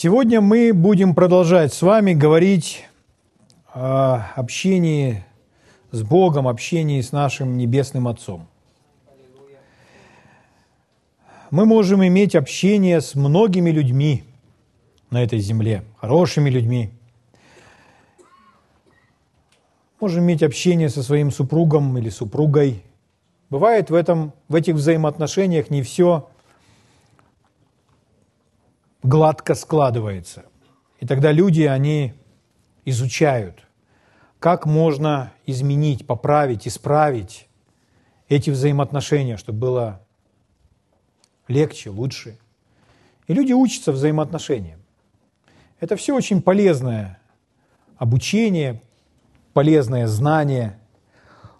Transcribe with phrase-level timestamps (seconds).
[0.00, 2.84] Сегодня мы будем продолжать с вами говорить
[3.74, 5.24] о общении
[5.90, 8.46] с Богом, общении с нашим Небесным Отцом.
[11.50, 14.22] Мы можем иметь общение с многими людьми
[15.10, 16.92] на этой земле, хорошими людьми.
[19.98, 22.84] Можем иметь общение со своим супругом или супругой.
[23.50, 26.28] Бывает в, этом, в этих взаимоотношениях не все
[29.02, 30.44] гладко складывается.
[31.00, 32.14] И тогда люди, они
[32.84, 33.62] изучают,
[34.38, 37.48] как можно изменить, поправить, исправить
[38.28, 40.06] эти взаимоотношения, чтобы было
[41.48, 42.38] легче, лучше.
[43.26, 44.80] И люди учатся взаимоотношениям.
[45.80, 47.20] Это все очень полезное
[47.96, 48.82] обучение,
[49.52, 50.78] полезное знание.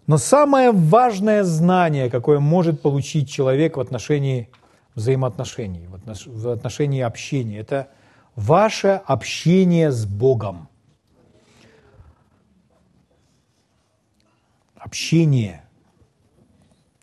[0.07, 4.49] Но самое важное знание, какое может получить человек в отношении
[4.95, 5.87] взаимоотношений,
[6.27, 7.59] в отношении общения.
[7.59, 7.89] Это
[8.35, 10.69] ваше общение с Богом.
[14.77, 15.65] Общение.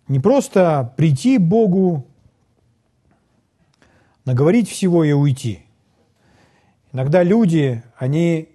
[0.07, 2.07] Не просто прийти к Богу,
[4.23, 5.65] наговорить всего и уйти.
[6.91, 8.49] Иногда люди, они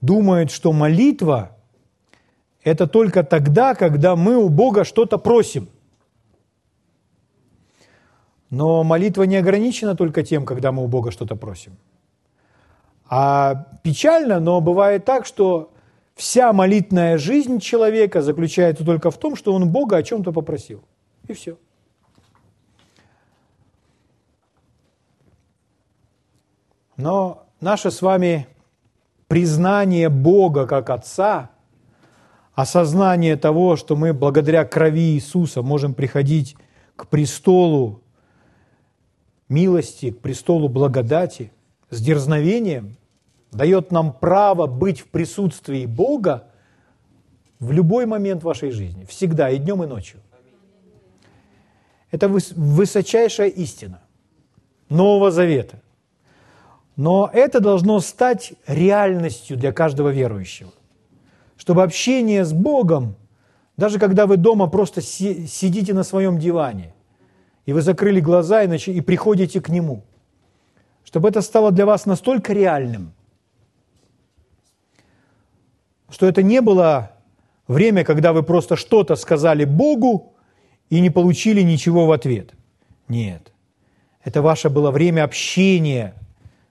[0.00, 1.56] думают, что молитва–
[2.62, 5.68] это только тогда, когда мы у Бога что-то просим–
[8.50, 11.76] но молитва не ограничена только тем, когда мы у Бога что-то просим.
[13.08, 15.72] А печально, но бывает так, что
[16.14, 20.82] вся молитная жизнь человека заключается только в том, что он Бога о чем-то попросил.
[21.28, 21.56] И все.
[26.96, 28.46] Но наше с вами
[29.28, 31.50] признание Бога как Отца,
[32.54, 36.56] осознание того, что мы благодаря крови Иисуса можем приходить
[36.96, 38.02] к престолу
[39.50, 41.52] милости, к престолу благодати,
[41.90, 42.96] с дерзновением,
[43.52, 46.44] дает нам право быть в присутствии Бога
[47.58, 50.20] в любой момент вашей жизни, всегда, и днем, и ночью.
[52.10, 54.00] Это высочайшая истина
[54.88, 55.82] Нового Завета.
[56.96, 60.72] Но это должно стать реальностью для каждого верующего.
[61.56, 63.16] Чтобы общение с Богом,
[63.76, 66.94] даже когда вы дома просто сидите на своем диване–
[67.70, 68.88] и вы закрыли глаза и, нач...
[68.88, 70.02] и приходите к Нему.
[71.04, 73.12] Чтобы это стало для вас настолько реальным,
[76.08, 77.12] что это не было
[77.68, 80.32] время, когда вы просто что-то сказали Богу
[80.88, 82.54] и не получили ничего в ответ.
[83.06, 83.52] Нет.
[84.24, 86.14] Это ваше было время общения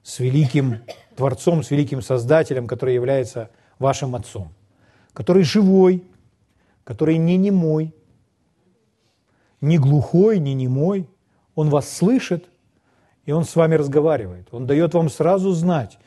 [0.02, 0.82] с великим
[1.16, 4.52] Творцом, с великим Создателем, который является вашим Отцом,
[5.14, 6.04] который живой,
[6.84, 7.94] который не немой,
[9.60, 11.08] ни глухой, ни немой.
[11.54, 12.48] Он вас слышит,
[13.24, 14.48] и Он с вами разговаривает.
[14.52, 15.98] Он дает вам сразу знать.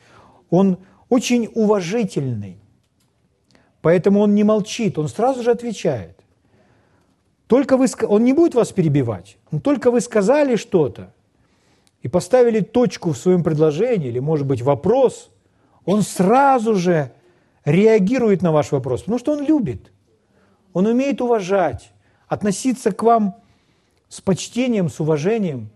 [0.50, 0.78] Он
[1.08, 2.58] очень уважительный,
[3.82, 6.24] поэтому Он не молчит, Он сразу же отвечает.
[7.46, 11.12] Только вы, он не будет вас перебивать, но только вы сказали что-то
[12.02, 15.30] и поставили точку в своем предложении, или, может быть, вопрос,
[15.84, 17.12] он сразу же
[17.64, 19.92] реагирует на ваш вопрос, потому что он любит,
[20.72, 21.92] он умеет уважать,
[22.28, 23.36] относиться к вам
[24.14, 25.70] с почтением, с уважением.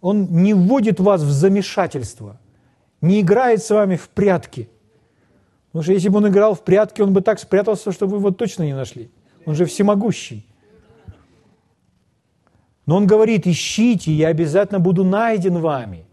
[0.00, 2.40] Он не вводит вас в замешательство,
[3.00, 4.68] не играет с вами в прятки.
[5.68, 8.32] Потому что если бы он играл в прятки, он бы так спрятался, что вы его
[8.32, 9.12] точно не нашли.
[9.46, 10.44] Он же всемогущий.
[12.84, 16.04] Но он говорит, ищите, я обязательно буду найден вами.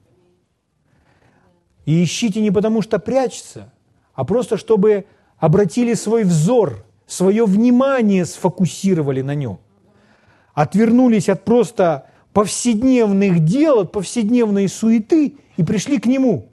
[1.85, 3.73] И ищите не потому, что прячется,
[4.13, 5.07] а просто чтобы
[5.39, 9.59] обратили свой взор свое внимание сфокусировали на нем.
[10.53, 16.49] Отвернулись от просто повседневных дел, от повседневной суеты и пришли к Нему.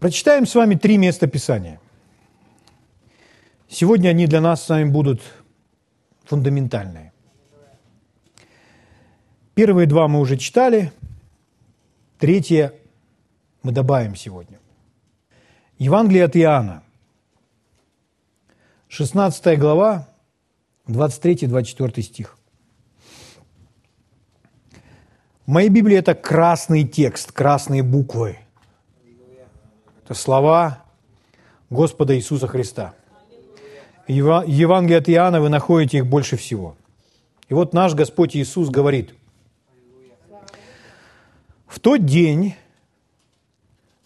[0.00, 1.78] Прочитаем с вами три места Писания.
[3.68, 5.20] Сегодня они для нас с вами будут
[6.24, 7.09] фундаментальные.
[9.60, 10.90] Первые два мы уже читали,
[12.18, 12.72] третье
[13.62, 14.58] мы добавим сегодня.
[15.76, 16.82] Евангелие от Иоанна,
[18.88, 20.08] 16 глава,
[20.86, 22.38] 23-24 стих.
[25.44, 28.38] В моей Библии это красный текст, красные буквы.
[30.02, 30.84] Это слова
[31.68, 32.94] Господа Иисуса Христа.
[34.08, 36.78] В Евангелии от Иоанна вы находите их больше всего.
[37.50, 39.12] И вот наш Господь Иисус говорит–
[41.70, 42.56] в тот день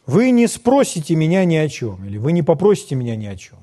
[0.07, 3.59] вы не спросите меня ни о чем, или вы не попросите меня ни о чем.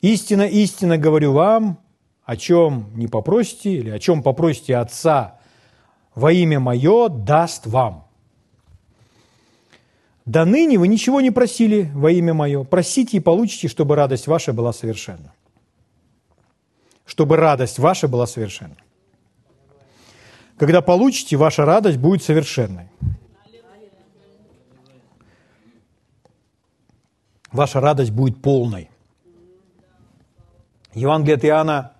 [0.00, 1.78] Истинно, истинно говорю вам,
[2.24, 5.38] о чем не попросите, или о чем попросите Отца
[6.16, 8.08] во имя Мое, даст вам.
[10.26, 12.64] До ныне вы ничего не просили во имя Мое.
[12.64, 15.32] Просите и получите, чтобы радость ваша была совершенна.
[17.06, 18.76] Чтобы радость ваша была совершенна.
[20.60, 22.90] Когда получите, ваша радость будет совершенной.
[27.50, 28.90] Ваша радость будет полной.
[30.92, 31.92] Евангелие от Иоанна,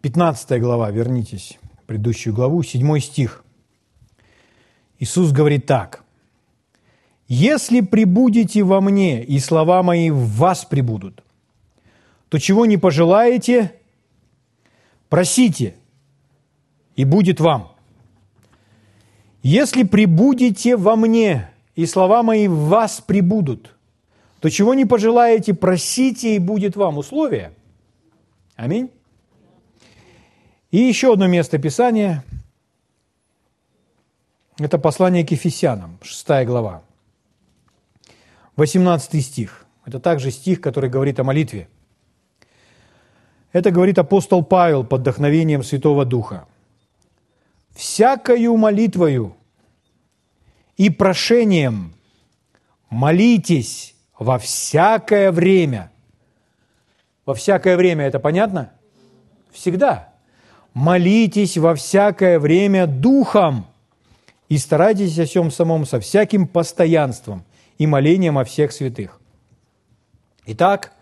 [0.00, 3.44] 15 глава, вернитесь, в предыдущую главу, 7 стих.
[4.98, 6.02] Иисус говорит так.
[7.28, 11.22] «Если прибудете во мне, и слова мои в вас прибудут,
[12.30, 13.74] то чего не пожелаете,
[15.10, 15.74] просите–
[16.96, 17.72] и будет вам.
[19.42, 23.76] Если прибудете во мне, и слова мои в вас прибудут,
[24.40, 26.98] то чего не пожелаете, просите, и будет вам.
[26.98, 27.52] Условие.
[28.56, 28.90] Аминь.
[30.70, 32.24] И еще одно место Писания.
[34.58, 36.82] Это послание к Ефесянам, 6 глава.
[38.56, 39.66] 18 стих.
[39.84, 41.68] Это также стих, который говорит о молитве.
[43.52, 46.46] Это говорит апостол Павел под вдохновением Святого Духа
[47.76, 49.36] всякою молитвою
[50.76, 51.94] и прошением
[52.88, 55.92] молитесь во всякое время.
[57.26, 58.72] Во всякое время это понятно?
[59.52, 60.12] Всегда.
[60.72, 63.66] Молитесь во всякое время духом
[64.48, 67.44] и старайтесь о всем самом со всяким постоянством
[67.78, 69.20] и молением о всех святых.
[70.46, 70.92] Итак,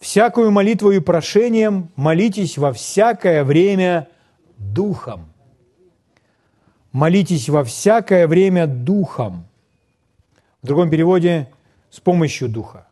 [0.00, 4.08] всякую молитву и прошением молитесь во всякое время
[4.58, 5.30] духом–
[6.96, 9.46] молитесь во всякое время духом.
[10.62, 11.46] В другом переводе
[11.90, 12.86] с помощью духа.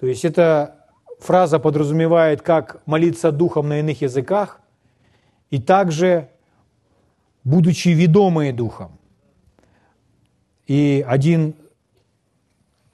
[0.00, 0.86] То есть эта
[1.20, 4.58] фраза подразумевает, как молиться духом на иных языках,
[5.50, 6.30] и также
[7.44, 8.98] будучи ведомые духом.
[10.66, 11.54] И один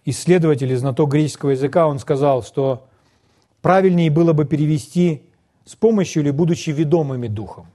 [0.04, 2.88] исследователь, знаток греческого языка, он сказал, что
[3.62, 5.22] правильнее было бы перевести
[5.64, 7.69] с помощью или будучи ведомыми духом.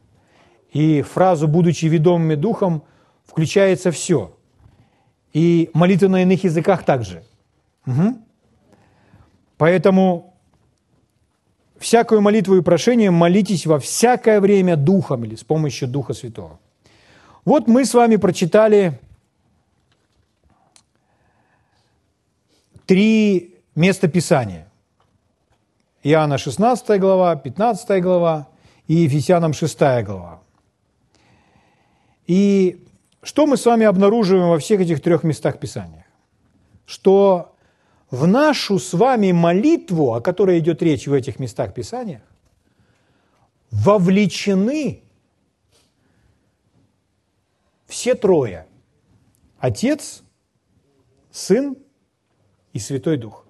[0.73, 2.83] И фразу «будучи ведомыми духом»
[3.25, 4.35] включается все.
[5.31, 7.23] И молитва на иных языках также.
[7.85, 8.17] Угу.
[9.57, 10.33] Поэтому
[11.77, 16.59] всякую молитву и прошение молитесь во всякое время духом или с помощью Духа Святого.
[17.45, 18.99] Вот мы с вами прочитали
[22.85, 24.67] три места Писания.
[26.03, 28.47] Иоанна 16 глава, 15 глава
[28.87, 30.42] и Ефесянам 6 глава.
[32.27, 32.85] И
[33.21, 36.05] что мы с вами обнаруживаем во всех этих трех местах Писания?
[36.85, 37.55] Что
[38.11, 42.23] в нашу с вами молитву, о которой идет речь в этих местах Писания,
[43.71, 45.01] вовлечены
[47.87, 48.67] все трое.
[49.59, 50.23] Отец,
[51.31, 51.77] Сын
[52.73, 53.45] и Святой Дух.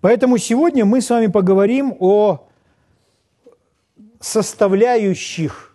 [0.00, 2.46] Поэтому сегодня мы с вами поговорим о
[4.20, 5.73] составляющих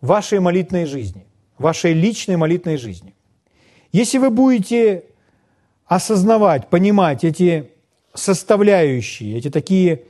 [0.00, 1.26] вашей молитвенной жизни,
[1.58, 3.14] вашей личной молитвенной жизни.
[3.92, 5.04] Если вы будете
[5.86, 7.70] осознавать, понимать эти
[8.14, 10.02] составляющие, эти такие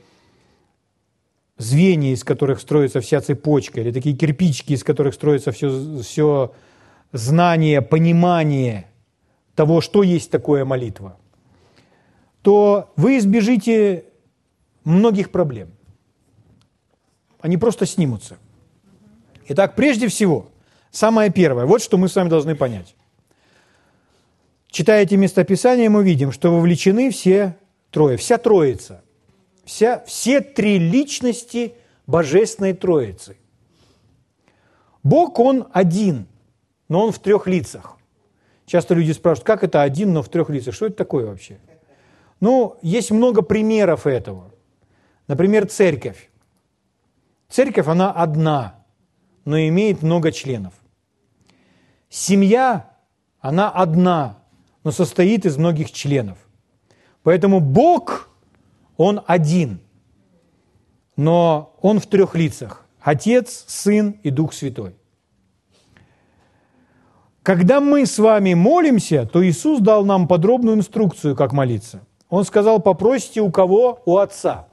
[1.57, 6.53] звенья, из которых строится вся цепочка, или такие кирпичики, из которых строится все, все
[7.11, 8.87] знание, понимание
[9.55, 11.17] того, что есть такое молитва,
[12.41, 14.05] то вы избежите
[14.83, 15.69] многих проблем.
[17.39, 18.37] Они просто снимутся.
[19.49, 20.49] Итак, прежде всего,
[20.91, 22.95] самое первое, вот что мы с вами должны понять.
[24.69, 27.55] Читая эти местописания, мы видим, что вовлечены все
[27.89, 29.01] трое, вся троица,
[29.63, 31.75] вся, все три личности
[32.05, 33.37] Божественной Троицы.
[35.03, 36.27] Бог, Он один,
[36.89, 37.97] но Он в трех лицах.
[38.65, 40.73] Часто люди спрашивают, как это один, но в трех лицах?
[40.73, 41.57] Что это такое вообще?
[42.41, 44.51] Ну, есть много примеров этого.
[45.27, 46.29] Например, церковь.
[47.49, 48.75] Церковь, она одна–
[49.47, 50.73] но имеет много членов.
[52.09, 52.91] Семья,
[53.39, 54.39] она одна,
[54.83, 56.37] но состоит из многих членов.
[57.23, 58.29] Поэтому Бог,
[58.97, 59.79] Он один,
[61.15, 62.85] но Он в трех лицах.
[62.99, 64.97] Отец, Сын и Дух Святой.
[67.41, 72.01] Когда мы с вами молимся, то Иисус дал нам подробную инструкцию, как молиться.
[72.29, 74.01] Он сказал, попросите у кого?
[74.05, 74.67] У Отца.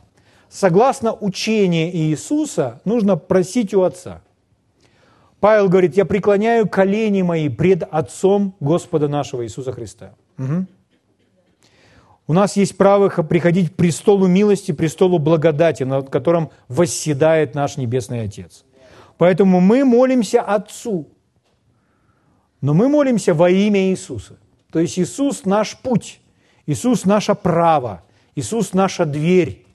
[0.48, 4.20] Согласно учению Иисуса, нужно просить у Отца–
[5.44, 10.14] Павел говорит, я преклоняю колени мои пред Отцом Господа нашего Иисуса Христа.
[10.38, 10.64] Угу.
[12.28, 18.22] У нас есть право приходить к престолу милости, престолу благодати, над которым восседает наш Небесный
[18.22, 18.64] Отец.
[19.18, 21.08] Поэтому мы молимся Отцу,
[22.62, 24.38] но мы молимся во имя Иисуса.
[24.72, 26.22] То есть Иисус наш путь,
[26.64, 28.02] Иисус наше право,
[28.34, 29.66] Иисус наша дверь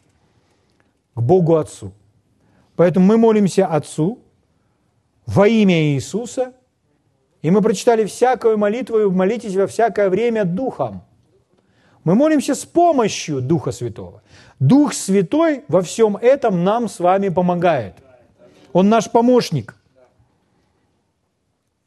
[1.13, 1.93] к Богу Отцу.
[2.75, 4.17] Поэтому мы молимся Отцу
[5.29, 6.53] во имя Иисуса,
[7.41, 11.03] и мы прочитали всякую молитву, и молитесь во всякое время Духом–
[12.03, 14.21] мы молимся с помощью Духа Святого.
[14.59, 17.95] Дух Святой во всем этом нам с вами помогает.
[18.73, 19.75] Он наш помощник.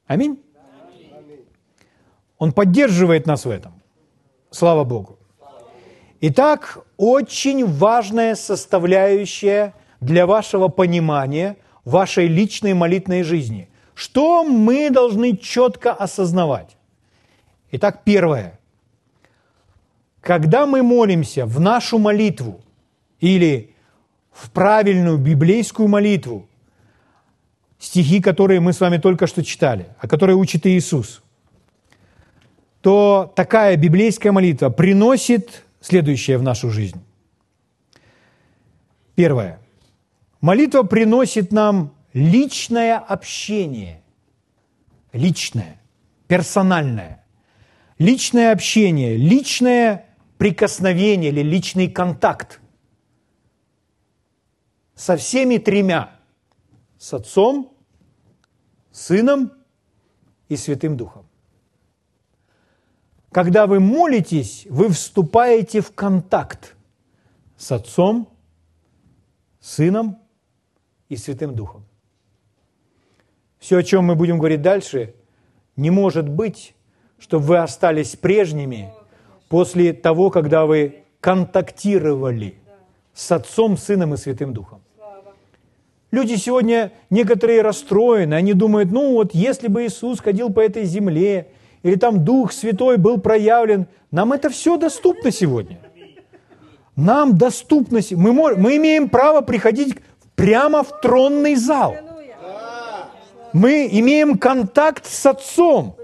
[0.07, 0.39] Аминь.
[2.39, 3.73] Он поддерживает нас в этом.
[4.51, 5.19] Слава Богу.
[6.21, 13.69] Итак, очень важная составляющая для вашего понимания вашей личной молитвной жизни.
[13.95, 16.77] Что мы должны четко осознавать?
[17.73, 18.59] Итак, первое.
[20.21, 22.61] Когда мы молимся в нашу молитву
[23.21, 23.75] или
[24.31, 26.49] в правильную библейскую молитву,
[27.79, 31.23] стихи, которые мы с вами только что читали, о которой учит Иисус,
[32.81, 37.01] то такая библейская молитва приносит следующее в нашу жизнь.
[39.15, 39.62] Первое.
[40.43, 44.03] Молитва приносит нам личное общение,
[45.13, 45.81] личное,
[46.27, 47.25] персональное,
[47.97, 50.05] личное общение, личное
[50.39, 52.61] прикосновение или личный контакт
[54.97, 56.11] со всеми тремя,
[56.99, 57.73] с Отцом,
[58.91, 59.53] Сыном
[60.49, 61.29] и Святым Духом.
[63.31, 66.75] Когда вы молитесь, вы вступаете в контакт
[67.57, 68.29] с Отцом,
[69.61, 70.22] Сыном
[71.13, 71.85] и Святым Духом.
[73.59, 75.15] Все, о чем мы будем говорить дальше,
[75.77, 76.75] не может быть,
[77.19, 78.93] чтобы вы остались прежними–
[79.53, 82.55] после того, когда вы контактировали
[83.13, 84.81] с Отцом, Сыном и Святым Духом.
[86.11, 91.49] Люди сегодня некоторые расстроены, они думают, ну вот если бы Иисус ходил по этой земле,
[91.83, 95.79] или там Дух Святой был проявлен, нам это все доступно сегодня.
[96.97, 99.99] Нам доступно, мы, мы имеем право приходить
[100.43, 101.97] прямо в тронный зал.
[103.53, 105.95] Мы имеем контакт с Отцом,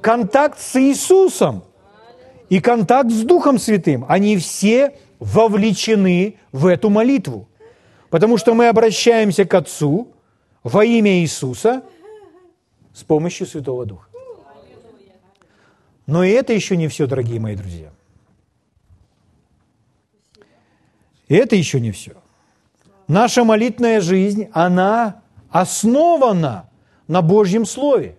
[0.00, 1.64] контакт с Иисусом
[2.48, 7.46] и контакт с Духом Святым, они все вовлечены в эту молитву.
[8.08, 10.14] Потому что мы обращаемся к Отцу
[10.62, 11.82] во имя Иисуса
[12.94, 14.08] с помощью Святого Духа.
[16.06, 17.92] Но и это еще не все, дорогие мои друзья.
[21.26, 22.14] И это еще не все.
[23.08, 26.68] Наша молитвная жизнь, она основана
[27.08, 28.18] на Божьем Слове.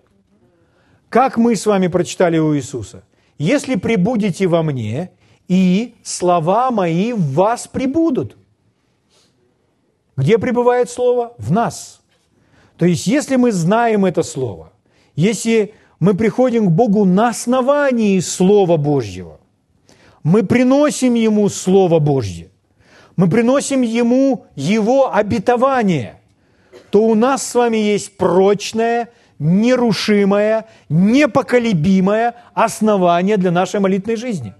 [1.08, 3.04] Как мы с вами прочитали у Иисуса?
[3.40, 5.12] если прибудете во мне,
[5.48, 8.36] и слова мои в вас прибудут.
[10.14, 11.32] Где пребывает Слово?
[11.38, 12.02] В нас.
[12.76, 14.74] То есть, если мы знаем это Слово,
[15.16, 19.40] если мы приходим к Богу на основании Слова Божьего,
[20.22, 22.50] мы приносим Ему Слово Божье,
[23.20, 26.22] мы приносим Ему Его обетование,
[26.88, 34.54] то у нас с вами есть прочное, нерушимое, непоколебимое основание для нашей молитвной жизни.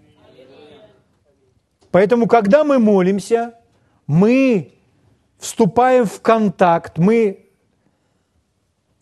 [1.90, 3.54] Поэтому, когда мы молимся,
[4.06, 4.72] мы
[5.38, 7.46] вступаем в контакт, мы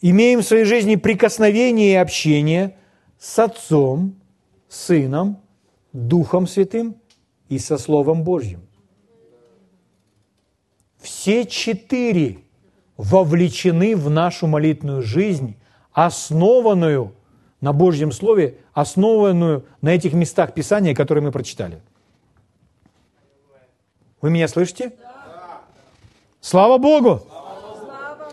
[0.01, 2.77] имеем в своей жизни прикосновение и общение
[3.19, 4.15] с Отцом,
[4.69, 5.41] Сыном,
[5.93, 6.95] Духом Святым
[7.49, 8.68] и со Словом Божьим.
[11.09, 12.39] Все четыре
[12.99, 15.57] вовлечены в нашу молитвную жизнь
[15.95, 17.15] основанную
[17.63, 21.81] на Божьем Слове, основанную на этих местах Писания, которые мы прочитали.
[24.21, 24.93] Вы меня слышите?
[25.01, 25.63] Да.
[26.43, 27.23] Слава Богу!
[27.27, 28.33] Слава.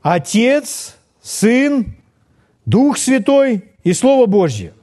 [0.00, 1.96] Отец, Сын,
[2.66, 4.74] Дух Святой и Слово Божье.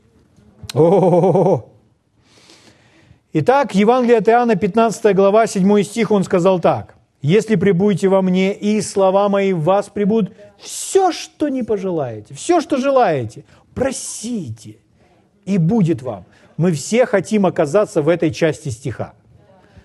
[0.74, 1.70] О-о-о-о.
[3.32, 6.93] Итак, Евангелие от Иоанна, 15 глава, 7 стих, он сказал так.
[7.24, 12.60] Если прибудете во мне, и слова мои в вас прибудут, все, что не пожелаете, все,
[12.60, 14.76] что желаете, просите,
[15.46, 16.26] и будет вам.
[16.58, 19.14] Мы все хотим оказаться в этой части стиха.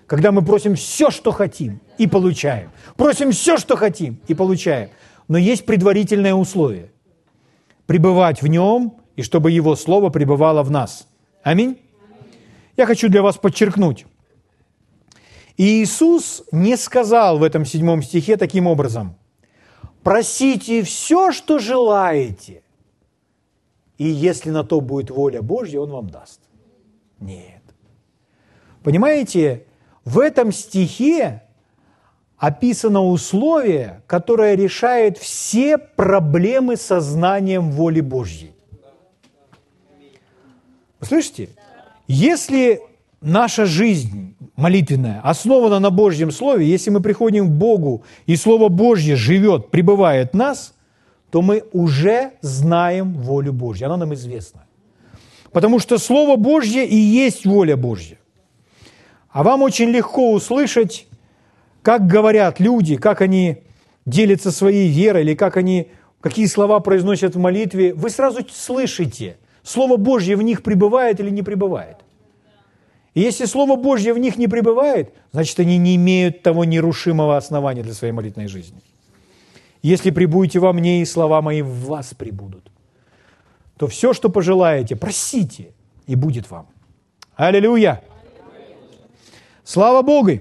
[0.05, 2.71] Когда мы просим все, что хотим, и получаем.
[2.97, 4.89] Просим все, что хотим, и получаем.
[5.29, 6.91] Но есть предварительное условие.
[7.85, 11.07] Пребывать в нем, и чтобы его слово пребывало в нас.
[11.41, 11.79] Аминь.
[12.75, 14.05] Я хочу для вас подчеркнуть.
[15.59, 19.17] И Иисус не сказал в этом седьмом стихе таким образом,
[20.03, 22.63] просите все, что желаете,
[23.97, 26.39] и если на то будет воля Божья, Он вам даст.
[27.19, 27.61] Нет.
[28.83, 29.65] Понимаете,
[30.05, 31.43] в этом стихе
[32.37, 38.53] описано условие, которое решает все проблемы со знанием воли Божьей.
[41.01, 41.49] Вы слышите?
[42.07, 42.81] Если
[43.21, 49.15] наша жизнь молитвенная основана на Божьем Слове, если мы приходим к Богу, и Слово Божье
[49.15, 50.73] живет, пребывает в нас,
[51.31, 54.65] то мы уже знаем волю Божью, она нам известна.
[55.51, 58.17] Потому что Слово Божье и есть воля Божья.
[59.29, 61.07] А вам очень легко услышать,
[61.81, 63.63] как говорят люди, как они
[64.05, 67.93] делятся своей верой, или как они, какие слова произносят в молитве.
[67.93, 71.97] Вы сразу слышите, Слово Божье в них пребывает или не пребывает.
[73.19, 77.83] И если Слово Божье в них не пребывает, значит, они не имеют того нерушимого основания
[77.83, 78.79] для своей молитвенной жизни.
[79.81, 82.71] Если прибудете во мне, и слова мои в вас прибудут,
[83.75, 85.73] то все, что пожелаете, просите,
[86.07, 86.67] и будет вам.
[87.35, 88.01] Аллилуйя!
[89.65, 90.39] Слава Богу!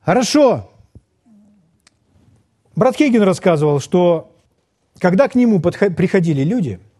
[0.00, 0.68] Хорошо.
[2.74, 4.34] Брат Хейген рассказывал, что
[4.98, 6.80] когда к нему приходили люди–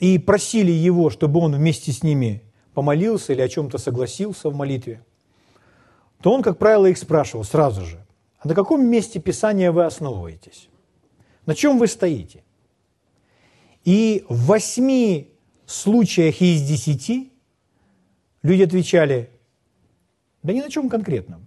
[0.00, 2.42] и просили его, чтобы он вместе с ними
[2.74, 5.04] помолился или о чем-то согласился в молитве,
[6.22, 8.04] то он, как правило, их спрашивал сразу же,
[8.38, 10.68] а на каком месте Писания вы основываетесь?
[11.46, 12.42] На чем вы стоите?
[13.84, 15.34] И в восьми
[15.66, 17.32] случаях из десяти
[18.42, 19.30] люди отвечали,
[20.42, 21.46] да ни на чем конкретном.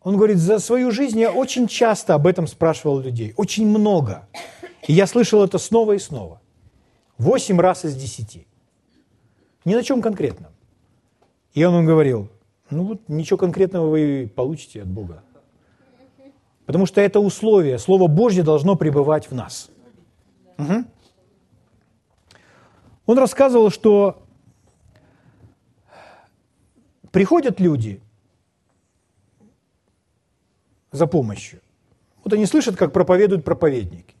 [0.00, 4.28] Он говорит, за свою жизнь я очень часто об этом спрашивал людей, очень много.
[4.86, 6.40] И я слышал это снова и снова.
[7.16, 8.46] Восемь раз из десяти.
[9.64, 10.52] Ни на чем конкретном.
[11.52, 12.28] И он им говорил,
[12.70, 15.22] ну вот ничего конкретного вы получите от Бога.
[16.66, 19.70] Потому что это условие, Слово Божье должно пребывать в нас.
[20.58, 20.84] Угу.
[23.06, 24.22] Он рассказывал, что
[27.10, 28.02] приходят люди
[30.92, 31.62] за помощью.
[32.22, 34.14] Вот они слышат, как проповедуют проповедники.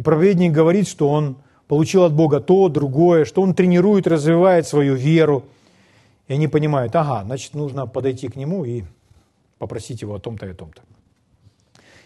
[0.00, 1.36] И проповедник говорит, что он
[1.68, 5.44] получил от Бога то, другое, что он тренирует, развивает свою веру.
[6.26, 8.84] И они понимают, ага, значит, нужно подойти к нему и
[9.58, 10.80] попросить его о том-то и о том-то.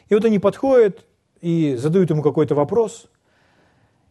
[0.08, 1.06] И вот они подходят
[1.40, 3.06] и задают ему какой-то вопрос.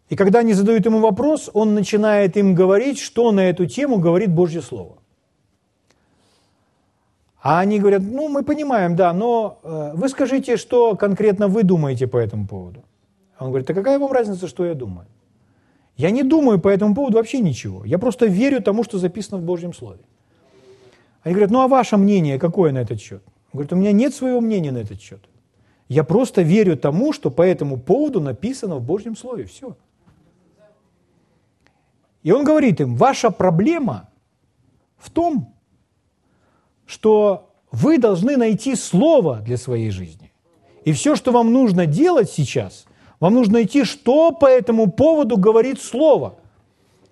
[0.08, 4.32] И когда они задают ему вопрос, он начинает им говорить, что на эту тему говорит
[4.32, 4.96] Божье Слово.
[7.42, 12.08] А они говорят, ну, мы понимаем, да, но э, вы скажите, что конкретно вы думаете
[12.08, 12.82] по этому поводу.
[13.44, 15.06] Он говорит, а какая вам разница, что я думаю?
[15.98, 17.84] Я не думаю по этому поводу вообще ничего.
[17.84, 20.00] Я просто верю тому, что записано в Божьем Слове.
[21.24, 23.22] Они говорят, ну а ваше мнение какое на этот счет?
[23.52, 25.20] Он говорит, у меня нет своего мнения на этот счет.
[25.90, 29.44] Я просто верю тому, что по этому поводу написано в Божьем Слове.
[29.44, 29.76] Все.
[32.24, 34.10] И он говорит им, ваша проблема
[34.96, 35.54] в том,
[36.86, 40.32] что вы должны найти слово для своей жизни.
[40.86, 42.86] И все, что вам нужно делать сейчас–
[43.24, 46.36] вам нужно найти, что по этому поводу говорит Слово.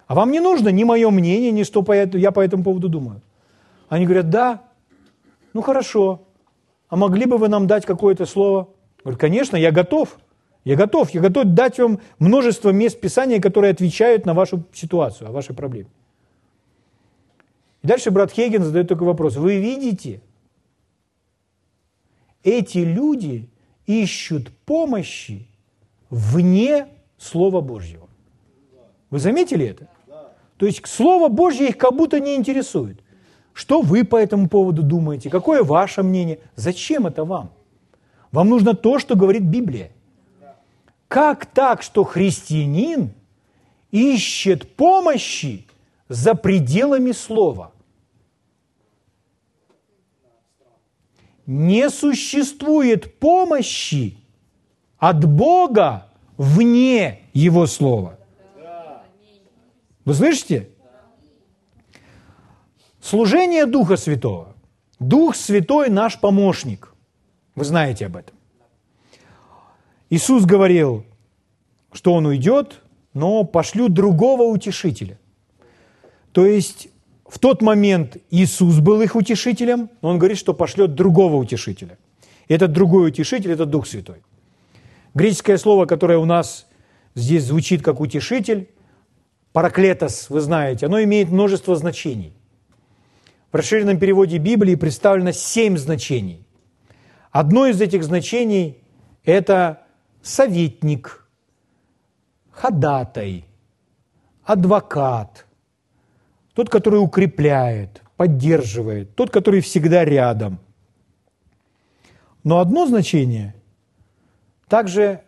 [0.08, 3.22] А вам не нужно ни мое мнение, ни что я по этому поводу думаю.
[3.88, 4.62] Они говорят, да,
[5.54, 6.28] ну хорошо,
[6.90, 8.68] а могли бы вы нам дать какое-то слово?
[9.06, 10.20] Говорю, конечно, я готов.
[10.66, 11.12] Я готов.
[11.12, 15.88] Я готов дать вам множество мест Писания, которые отвечают на вашу ситуацию, о вашей проблеме.
[17.84, 19.38] И дальше брат Хейген задает такой вопрос.
[19.38, 20.22] Вы видите,
[22.44, 23.48] эти люди
[23.86, 25.48] ищут помощи
[26.12, 28.08] вне Слова Божьего.
[29.10, 29.88] Вы заметили это?
[30.58, 33.00] То есть Слово Божье их как будто не интересует.
[33.54, 35.30] Что вы по этому поводу думаете?
[35.30, 36.40] Какое ваше мнение?
[36.56, 37.52] Зачем это вам?
[38.32, 39.92] Вам нужно то, что говорит Библия.
[41.08, 43.12] Как так, что христианин
[43.92, 45.66] ищет помощи
[46.08, 47.72] за пределами Слова?
[51.46, 54.21] Не существует помощи
[55.02, 56.06] от Бога
[56.38, 58.20] вне Его Слова.
[60.06, 60.70] Вы слышите?
[63.02, 64.56] Служение Духа Святого.
[65.00, 66.94] Дух Святой наш помощник.
[67.56, 68.36] Вы знаете об этом.
[70.12, 71.04] Иисус говорил,
[71.92, 72.82] что Он уйдет,
[73.16, 75.18] но пошлют другого утешителя.
[76.32, 76.90] То есть
[77.28, 81.98] в тот момент Иисус был их утешителем, но Он говорит, что пошлет другого утешителя.
[82.48, 84.22] И этот другой утешитель– это Дух Святой.
[85.14, 86.68] Греческое слово, которое у нас
[87.16, 88.70] здесь звучит как утешитель,
[89.52, 92.34] параклетос, вы знаете, оно имеет множество значений.
[93.52, 96.48] в расширенном переводе Библии представлено семь значений.
[97.32, 98.78] Одно из этих значений–
[99.26, 99.84] это
[100.22, 101.28] советник,
[102.50, 103.46] ходатай,
[104.46, 105.46] адвокат,
[106.54, 110.60] тот, который укрепляет, поддерживает, тот, который всегда рядом.
[112.44, 113.54] Но одно значение
[114.72, 115.20] также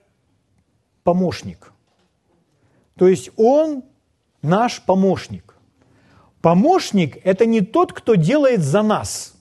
[1.03, 1.73] помощник.
[2.95, 3.83] То есть он
[4.41, 5.55] наш помощник.
[6.41, 9.33] Помощник– это не тот, кто делает за нас.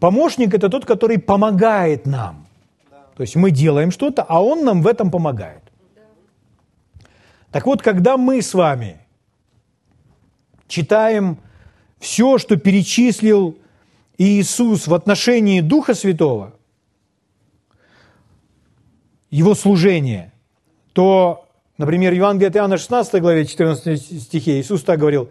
[0.00, 2.48] Помощник– это тот, который помогает нам.
[3.16, 5.62] То есть мы делаем что-то, а он нам в этом помогает.
[7.52, 8.98] Так вот, когда мы с вами
[10.66, 11.38] читаем
[12.00, 13.56] все, что перечислил
[14.18, 16.54] Иисус в отношении Духа Святого,
[19.32, 20.32] его служение,
[20.92, 25.30] то, например, Евангелие от Иоанна 16 главе 14 стихе Иисус так говорил,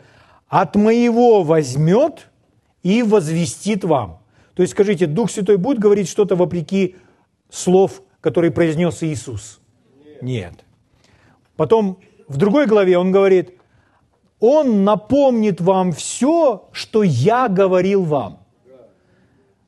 [0.50, 2.28] «От моего возьмет
[2.84, 4.20] и возвестит вам».
[4.56, 6.96] То есть скажите, Дух Святой будет говорить что-то вопреки
[7.50, 9.62] слов, которые произнес Иисус?
[10.04, 10.22] Нет.
[10.22, 10.54] Нет.
[11.56, 13.52] Потом в другой главе он говорит,
[14.40, 18.40] Он напомнит вам все, что я говорил вам.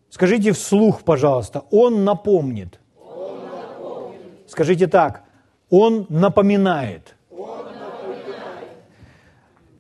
[0.09, 2.79] Скажите вслух, пожалуйста, Он напомнит.
[4.53, 5.23] Скажите так.
[5.71, 7.15] Он напоминает.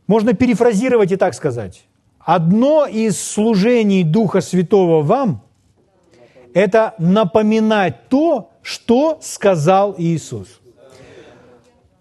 [0.07, 1.85] Можно перефразировать и так сказать.
[2.17, 5.43] Одно из служений Духа Святого вам–
[6.55, 10.59] это напоминать то, что сказал Иисус.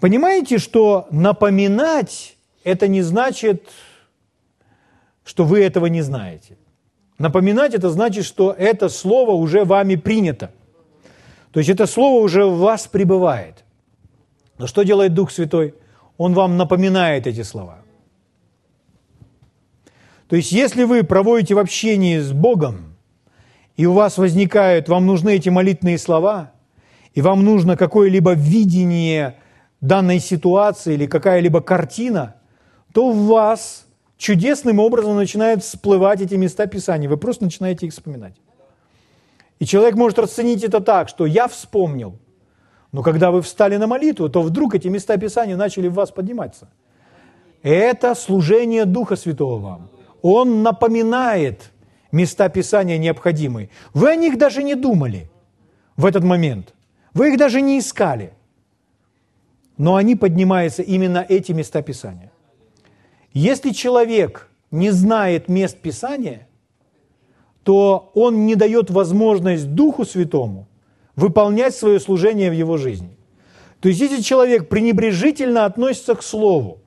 [0.00, 3.68] Понимаете, что напоминать– это не значит,
[5.24, 6.56] что вы этого не знаете.
[7.18, 10.52] Напоминать– это значит, что это слово уже вами принято.
[11.52, 13.64] То есть это слово уже в вас пребывает.
[14.58, 15.74] Но что делает Дух Святой?
[16.16, 17.78] Он вам напоминает эти слова.
[20.28, 22.96] То есть если вы проводите в общении с Богом,
[23.76, 26.52] и у вас возникают, вам нужны эти молитвенные слова,
[27.14, 29.36] и вам нужно какое-либо видение
[29.80, 32.36] данной ситуации или какая-либо картина,
[32.94, 33.86] то в вас
[34.16, 37.08] чудесным образом начинают всплывать эти места Писания.
[37.08, 38.34] Вы просто начинаете их вспоминать.
[39.62, 42.18] И человек может расценить это так, что я вспомнил.
[42.90, 46.68] Но когда вы встали на молитву, то вдруг эти места Писания начали в вас подниматься.
[47.62, 49.90] Это служение Духа Святого вам.
[50.20, 51.70] Он напоминает
[52.10, 53.68] места Писания необходимые.
[53.94, 55.30] Вы о них даже не думали
[55.96, 56.74] в этот момент.
[57.14, 58.32] Вы их даже не искали–
[59.78, 62.30] но они поднимаются именно эти места Писания.
[63.32, 66.48] Если человек не знает мест Писания,
[67.64, 70.66] то он не дает возможность Духу Святому
[71.16, 73.16] выполнять свое служение в его жизни.
[73.80, 76.78] То есть если человек пренебрежительно относится к Слову,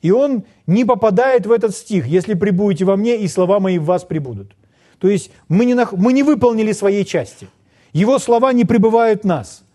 [0.00, 3.84] и он не попадает в этот стих, если прибудете во мне, и слова мои в
[3.84, 4.52] вас прибудут.
[4.98, 7.48] То есть мы не, мы не выполнили своей части.
[7.92, 9.62] Его слова не пребывают в нас–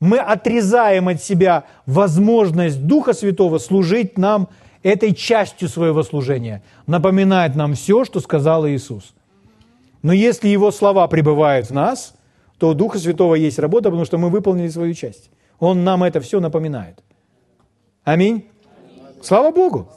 [0.00, 4.48] мы отрезаем от себя возможность Духа Святого служить нам
[4.82, 9.14] этой частью своего служения, напоминать нам все, что сказал Иисус.
[10.02, 12.14] Но если Его слова пребывают в нас,
[12.58, 15.30] то у Духа Святого есть работа, потому что мы выполнили свою часть.
[15.58, 17.02] Он нам это все напоминает.
[18.04, 18.46] Аминь.
[19.22, 19.88] Слава Богу.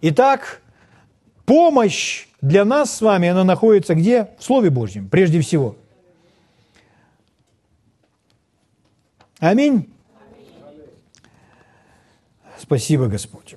[0.00, 0.62] Итак,
[1.44, 4.28] помощь для нас с вами, она находится где?
[4.38, 5.76] В Слове Божьем, прежде всего–
[9.38, 9.88] Аминь.
[12.60, 13.54] Спасибо, Господь.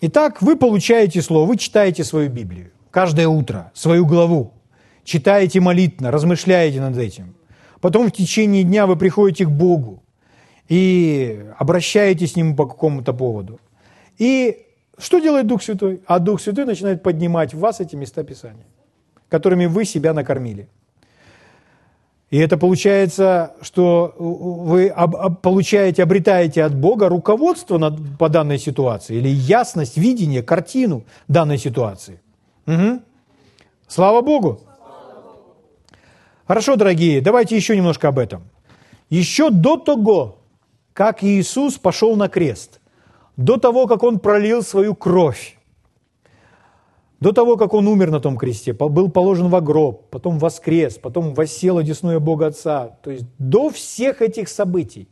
[0.00, 4.52] Итак, вы получаете Слово, вы читаете свою Библию каждое утро, свою главу,
[5.04, 7.34] читаете молитвенно, размышляете над этим.
[7.80, 10.02] Потом в течение дня вы приходите к Богу
[10.68, 13.60] и обращаетесь с Ним по какому-то поводу.
[14.18, 14.66] И
[14.98, 16.00] что делает Дух Святой?
[16.06, 18.66] А Дух Святой начинает поднимать в вас эти места Писания,
[19.28, 20.68] которыми вы себя накормили–
[22.30, 24.92] и это получается, что вы
[25.42, 32.20] получаете, обретаете от Бога руководство по данной ситуации или ясность, видение, картину данной ситуации.
[32.68, 33.00] Угу.
[33.86, 34.60] Слава Богу!
[36.46, 38.42] Хорошо, дорогие, давайте еще немножко об этом.
[39.08, 40.36] Еще до того,
[40.92, 42.80] как Иисус пошел на крест,
[43.36, 45.58] до того, как Он пролил свою кровь,
[47.20, 51.34] до того, как он умер на том кресте, был положен в гроб, потом воскрес, потом
[51.34, 52.96] воссел одесную Бога Отца.
[53.02, 55.08] То есть до всех этих событий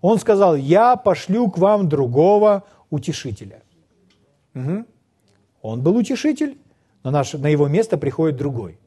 [0.00, 3.62] он сказал, я пошлю к вам другого утешителя.
[4.54, 4.84] Угу.
[5.62, 6.58] Он был утешитель,
[7.10, 8.78] на, наш, на его место приходит другой.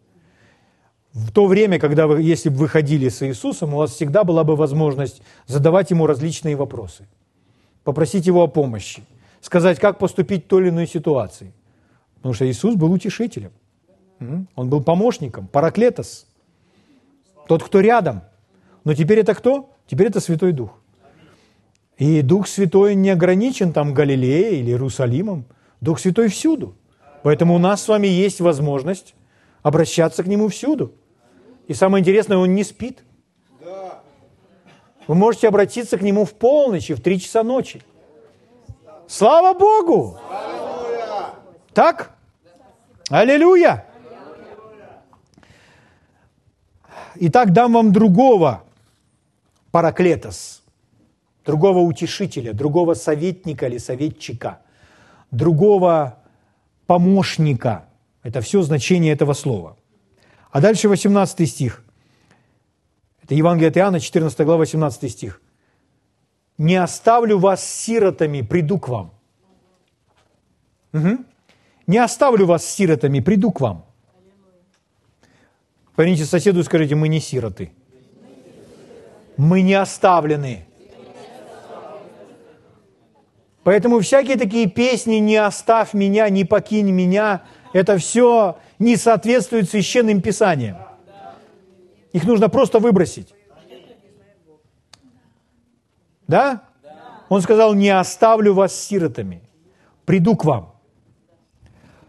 [1.13, 4.43] В то время, когда вы, если бы вы ходили с Иисусом, у вас всегда была
[4.43, 7.07] бы возможность задавать ему различные вопросы,
[7.84, 9.03] попросить его о помощи,
[9.41, 11.53] сказать, как поступить в той или иной ситуации–
[12.21, 13.51] Потому что Иисус был утешителем.
[14.55, 16.27] Он был помощником, параклетос.
[17.47, 18.21] Тот, кто рядом.
[18.84, 19.73] Но теперь это кто?
[19.88, 20.77] Теперь это Святой Дух.
[21.97, 25.45] И Дух Святой не ограничен там Галилеей или Иерусалимом.
[25.81, 26.75] Дух Святой всюду.
[27.23, 29.15] Поэтому у нас с вами есть возможность
[29.62, 30.93] обращаться к Нему всюду.
[31.67, 33.03] И самое интересное, Он не спит.
[35.07, 37.81] Вы можете обратиться к Нему в полночь и в три часа ночи.
[39.07, 40.19] Слава Богу!
[41.73, 42.12] Так?
[43.10, 43.86] Аллилуйя!
[47.15, 48.63] Итак, дам вам другого
[49.71, 50.63] параклетос,
[51.45, 54.62] другого утешителя, другого советника или советчика,
[55.29, 56.20] другого
[56.88, 57.86] помощника.
[58.24, 59.78] Это все значение этого слова.
[60.52, 61.84] А дальше 18 стих.
[63.24, 65.41] Это Евангелие от Иоанна, 14 глава, 18 стих.
[66.58, 69.13] «Не оставлю вас сиротами, приду к вам».
[70.94, 71.17] Угу.
[71.88, 73.86] «Не оставлю вас сиротами, приду к вам».
[75.96, 77.72] Поверните соседу и скажите, мы не сироты.
[79.38, 80.65] Мы не оставлены.
[83.63, 87.43] Поэтому всякие такие песни «Не оставь меня», «Не покинь меня»–
[87.74, 90.78] это все не соответствует священным писаниям.
[92.12, 93.34] Их нужно просто выбросить.
[96.28, 96.63] Да?
[97.30, 99.41] Он сказал, не оставлю вас сиротами,
[100.06, 100.76] приду к вам.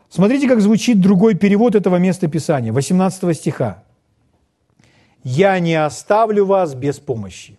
[0.09, 3.85] Смотрите, как звучит другой перевод этого места Писания, 18 стиха.
[5.25, 7.59] «Я не оставлю вас без помощи».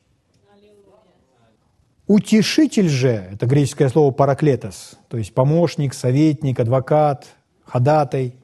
[2.14, 7.26] Утешитель же, это греческое слово параклетос, то есть помощник, советник, адвокат,
[7.66, 8.36] ходатай.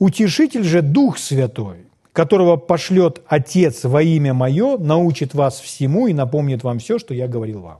[0.00, 6.64] Утешитель же Дух Святой, которого пошлет Отец во имя Мое, научит вас всему и напомнит
[6.64, 7.78] вам все, что я говорил вам.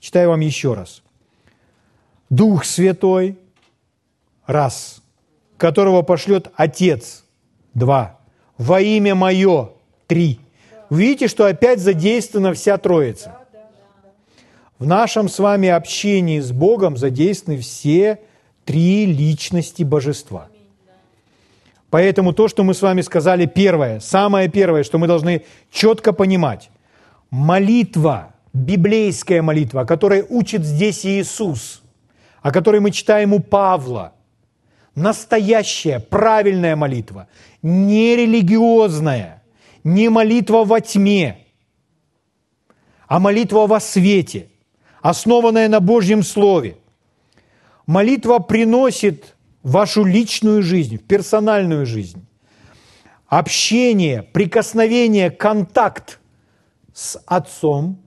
[0.00, 1.02] Читаю вам еще раз.
[2.30, 3.36] Дух Святой,
[4.46, 5.02] раз,
[5.58, 7.26] которого пошлет Отец,
[7.74, 8.18] два,
[8.56, 9.72] во имя Мое,
[10.06, 10.40] три.
[10.88, 13.43] Видите, что опять задействована вся Троица.
[14.84, 18.20] В нашем с вами общении с Богом задействованы все
[18.66, 20.48] три личности Божества.
[21.88, 26.68] Поэтому то, что мы с вами сказали, первое, самое первое, что мы должны четко понимать,
[27.30, 31.82] молитва, библейская молитва, о которой учит здесь Иисус,
[32.42, 34.12] о которой мы читаем у Павла,
[34.94, 37.28] настоящая, правильная молитва,
[37.62, 39.42] не религиозная,
[39.82, 41.38] не молитва во тьме,
[43.08, 44.48] а молитва во свете,
[45.04, 46.78] основанная на Божьем Слове.
[47.86, 52.26] Молитва приносит вашу личную жизнь, персональную жизнь
[53.26, 56.20] общение, прикосновение, контакт
[56.94, 57.98] с Отцом,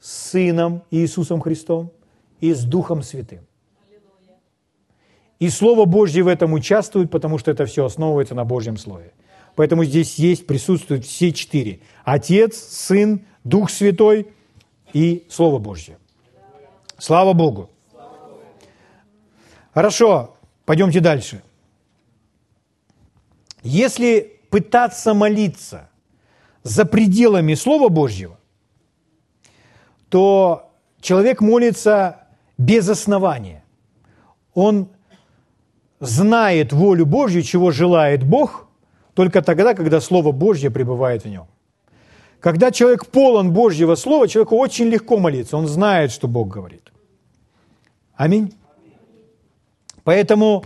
[0.00, 1.90] с Сыном Иисусом Христом
[2.40, 3.40] и с Духом Святым.
[5.40, 9.12] И Слово Божье в этом участвует, потому что это все основывается на Божьем Слове.
[9.56, 11.80] Поэтому здесь есть, присутствуют все четыре.
[12.04, 14.28] Отец, Сын, Дух Святой
[14.92, 15.98] и Слово Божье.
[16.98, 17.70] Слава Богу.
[19.72, 21.42] Хорошо, пойдемте дальше.
[23.62, 25.88] Если пытаться молиться
[26.62, 28.38] за пределами Слова Божьего,
[30.08, 30.70] то
[31.00, 33.62] человек молится без основания.
[34.54, 34.88] Он
[36.00, 38.68] знает волю Божью, чего желает Бог,
[39.14, 41.46] только тогда, когда Слово Божье пребывает в нем.
[42.40, 46.92] Когда человек полон Божьего Слова, человеку очень легко молиться, он знает, что Бог говорит.
[48.14, 48.52] Аминь.
[50.04, 50.64] Поэтому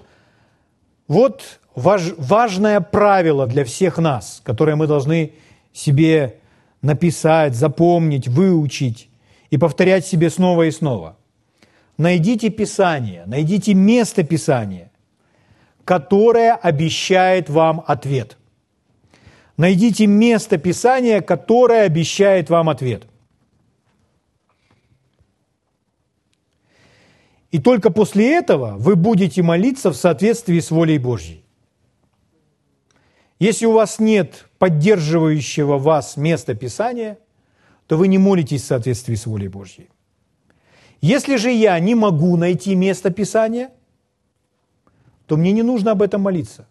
[1.09, 5.33] вот важ, важное правило для всех нас, которое мы должны
[5.73, 6.39] себе
[6.83, 9.09] написать, запомнить, выучить
[9.51, 11.17] и повторять себе снова и снова.
[11.97, 14.91] Найдите Писание, найдите место Писания,
[15.85, 18.37] которое обещает вам ответ.
[19.63, 23.05] Найдите место Писания, которое обещает вам ответ.
[27.53, 31.45] И только после этого вы будете молиться в соответствии с волей Божьей.
[33.39, 37.21] Если у вас нет поддерживающего вас места Писания,
[37.87, 39.91] то вы не молитесь в соответствии с волей Божьей.
[41.01, 43.71] Если же я не могу найти место Писания–
[45.33, 46.67] то мне не нужно об этом молиться.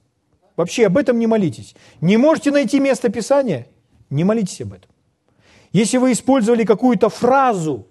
[0.55, 1.75] Вообще об этом не молитесь.
[2.01, 3.67] Не можете найти место Писания?
[4.09, 4.91] Не молитесь об этом.
[5.71, 7.87] Если вы использовали какую-то фразу,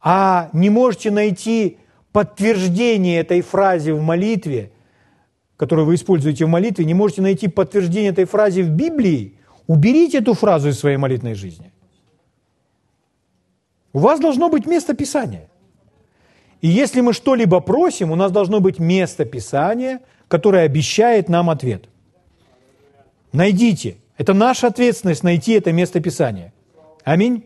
[0.00, 1.78] а не можете найти
[2.12, 4.70] подтверждение этой фразе в молитве,
[5.56, 10.34] которую вы используете в молитве, не можете найти подтверждение этой фразе в Библии, уберите эту
[10.34, 11.72] фразу из своей молитвенной жизни.
[13.94, 15.48] У вас должно быть место Писания.
[16.60, 20.00] И если мы что-либо просим, у нас должно быть место Писания,
[20.34, 21.84] которое обещает нам ответ.
[23.32, 23.98] Найдите.
[24.18, 26.52] Это наша ответственность найти это место Писания.
[27.04, 27.44] Аминь.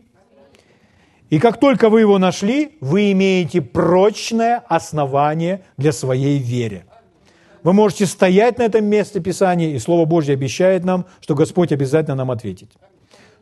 [1.29, 6.85] И как только вы его нашли, вы имеете прочное основание для своей веры.
[7.61, 12.15] Вы можете стоять на этом месте Писания, и Слово Божье обещает нам, что Господь обязательно
[12.15, 12.71] нам ответит.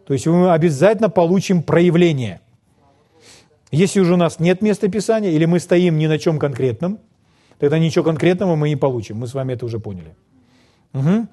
[0.06, 2.42] То есть мы обязательно получим проявление.
[3.72, 7.00] Если уже у нас нет места Писания, или мы стоим ни на чем конкретном,
[7.60, 9.18] тогда ничего конкретного мы не получим.
[9.18, 10.16] Мы с вами это уже поняли.
[10.94, 11.28] Угу.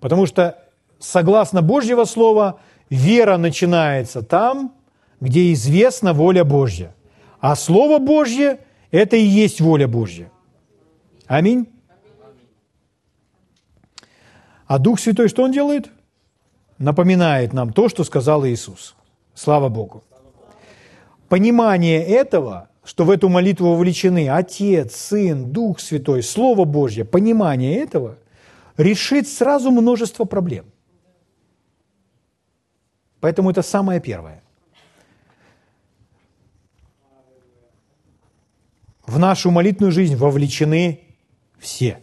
[0.00, 0.58] Потому что,
[0.98, 4.72] согласно Божьего Слова, вера начинается там,
[5.20, 6.94] где известна воля Божья.
[7.40, 10.30] А Слово Божье– это и есть воля Божья.
[11.26, 11.68] Аминь.
[14.66, 15.90] А Дух Святой что Он делает?
[16.78, 18.94] Напоминает нам то, что сказал Иисус.
[19.34, 20.04] Слава Богу.
[21.28, 28.16] Понимание этого, что в эту молитву вовлечены Отец, Сын, Дух Святой, Слово Божье, понимание этого
[28.78, 30.64] решит сразу множество проблем.
[33.20, 34.42] Поэтому это самое первое.
[39.06, 41.00] В нашу молитвенную жизнь вовлечены
[41.58, 42.00] все.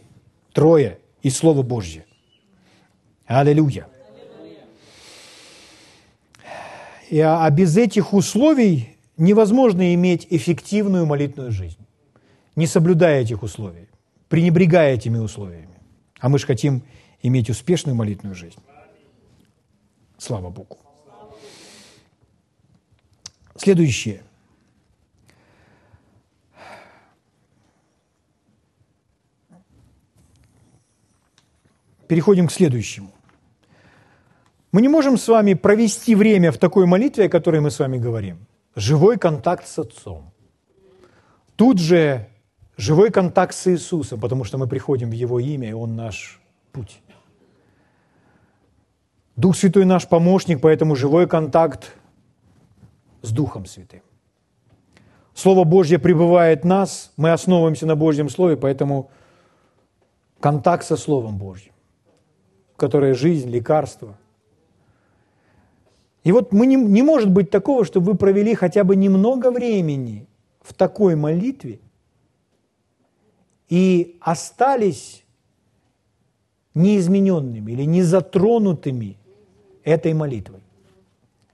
[0.52, 2.06] Трое и Слово Божье.
[3.26, 3.88] Аллилуйя.
[7.10, 11.78] И, а, а без этих условий невозможно иметь эффективную молитвенную жизнь,
[12.54, 13.88] не соблюдая этих условий,
[14.28, 15.78] пренебрегая этими условиями.
[16.20, 16.82] А мы же хотим
[17.22, 18.58] иметь успешную молитвенную жизнь.
[20.18, 20.78] Слава Богу.
[23.56, 24.22] Следующее.
[32.08, 33.10] Переходим к следующему.
[34.72, 37.98] Мы не можем с вами провести время в такой молитве, о которой мы с вами
[37.98, 38.46] говорим.
[38.76, 40.30] Живой контакт с Отцом.
[41.56, 42.28] Тут же
[42.76, 46.40] живой контакт с Иисусом, потому что мы приходим в Его имя, и Он наш
[46.72, 47.00] путь.
[49.34, 51.92] Дух Святой наш помощник, поэтому живой контакт
[53.22, 54.02] с Духом Святым.
[55.34, 59.10] Слово Божье пребывает в нас, мы основываемся на Божьем Слове, поэтому
[60.40, 61.72] контакт со Словом Божьим
[62.76, 64.16] которая жизнь, лекарство.
[66.26, 70.26] И вот мы не, не может быть такого, чтобы вы провели хотя бы немного времени
[70.60, 71.78] в такой молитве
[73.68, 75.24] и остались
[76.74, 79.16] неизмененными или незатронутыми
[79.84, 80.62] этой молитвой.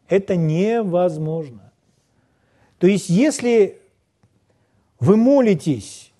[0.08, 1.70] Это невозможно.
[2.78, 3.78] То есть, если
[5.00, 6.14] вы молитесь,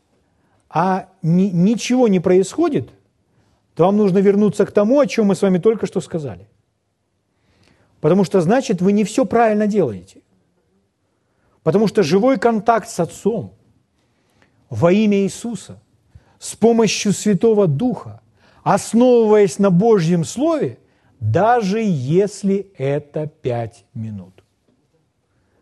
[0.69, 2.91] а ни, ничего не происходит–
[3.75, 6.47] то вам нужно вернуться к тому, о чем мы с вами только что сказали.
[8.03, 10.23] Потому что, значит, вы не все правильно делаете.
[11.63, 13.55] Потому что живой контакт с Отцом
[14.69, 15.81] во имя Иисуса,
[16.41, 18.21] с помощью Святого Духа,
[18.65, 20.81] основываясь на Божьем Слове,
[21.21, 24.43] даже если это пять минут,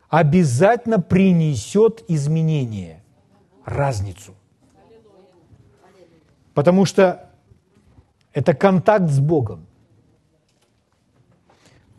[0.09, 3.05] обязательно принесет изменение,
[3.67, 4.35] разницу.
[6.55, 7.31] Потому что
[8.33, 9.67] это контакт с Богом.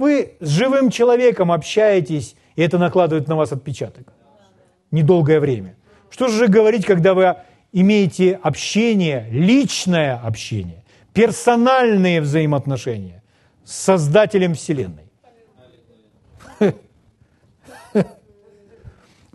[0.02, 4.12] Вы с живым человеком общаетесь, и это накладывает на вас отпечаток.
[4.90, 5.76] Недолгое время.
[6.10, 7.36] Что же говорить, когда вы
[7.72, 10.84] имеете общение, личное общение,
[11.14, 13.22] персональные взаимоотношения
[13.64, 15.06] с Создателем Вселенной?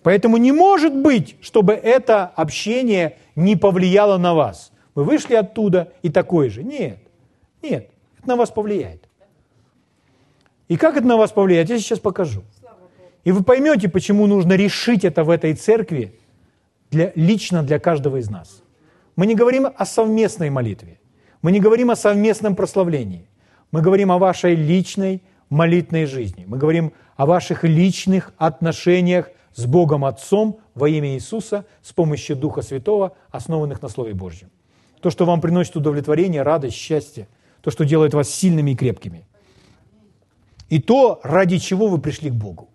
[0.02, 6.08] Поэтому не может быть, чтобы это общение не повлияло на вас– вы вышли оттуда и
[6.08, 6.64] такой же.
[6.64, 6.98] Нет,
[7.62, 9.05] нет, это на вас повлияет.
[10.68, 12.42] И как это на вас повлияет, я сейчас покажу.
[13.24, 16.18] И вы поймете, почему нужно решить это в этой церкви
[16.90, 18.62] для, лично для каждого из нас.
[19.16, 21.00] Мы не говорим о совместной молитве.
[21.42, 23.28] Мы не говорим о совместном прославлении.
[23.72, 26.44] Мы говорим о вашей личной молитвенной жизни.
[26.46, 32.62] Мы говорим о ваших личных отношениях с Богом Отцом во имя Иисуса с помощью Духа
[32.62, 34.50] Святого, основанных на Слове Божьем
[35.06, 37.28] то, что вам приносит удовлетворение, радость, счастье,
[37.60, 39.24] то, что делает вас сильными и крепкими.
[40.68, 42.68] И то, ради чего вы пришли к Богу.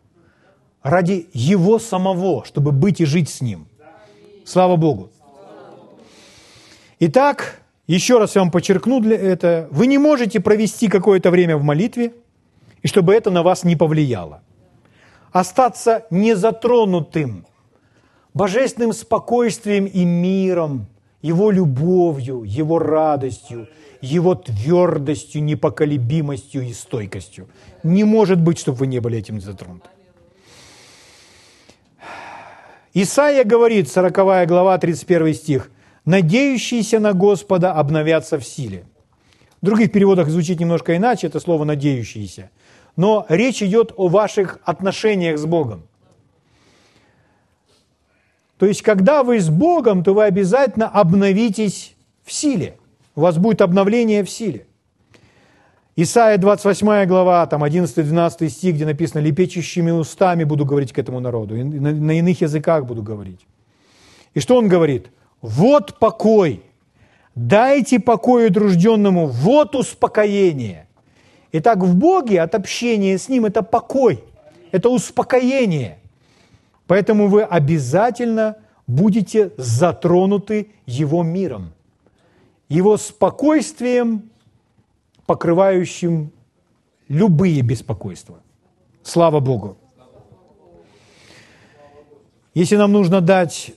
[0.82, 3.68] Ради Его самого, чтобы быть и жить с Ним.
[4.46, 5.12] Слава Богу.
[7.00, 9.68] Итак, еще раз я вам подчеркну для это.
[9.72, 12.14] Вы не можете провести какое-то время в молитве,
[12.82, 14.42] и чтобы это на вас не повлияло.
[15.32, 17.46] Остаться незатронутым
[18.34, 20.88] божественным спокойствием и миром–
[21.22, 23.68] его любовью, Его радостью,
[24.02, 27.48] Его твердостью, непоколебимостью и стойкостью.
[27.84, 29.90] Не может быть, чтобы вы не были этим затронуты.
[32.94, 35.72] Исаия говорит, 40 глава, 31 стих,
[36.04, 38.86] «Надеющиеся на Господа обновятся в силе».
[39.62, 42.50] В других переводах звучит немножко иначе, это слово «надеющиеся».
[42.98, 45.84] Но речь идет о ваших отношениях с Богом.
[48.62, 52.78] То есть, когда вы с Богом, то вы обязательно обновитесь в силе.
[53.16, 54.68] У вас будет обновление в силе.
[55.96, 61.56] Исайя 28 глава, там 11-12 стих, где написано «Лепечущими устами буду говорить к этому народу,
[61.56, 63.48] и на, на иных языках буду говорить».
[64.36, 65.08] И что он говорит?
[65.42, 66.62] «Вот покой,
[67.34, 70.86] дайте покой утружденному, вот успокоение».
[71.52, 74.24] Итак, в Боге от общения с Ним– это покой,
[74.72, 75.98] это успокоение.
[76.92, 81.72] Поэтому вы обязательно будете затронуты Его миром,
[82.68, 84.30] Его спокойствием,
[85.26, 86.34] покрывающим
[87.08, 88.42] любые беспокойства.
[89.04, 89.78] Слава Богу!
[92.54, 93.72] Если нам нужно дать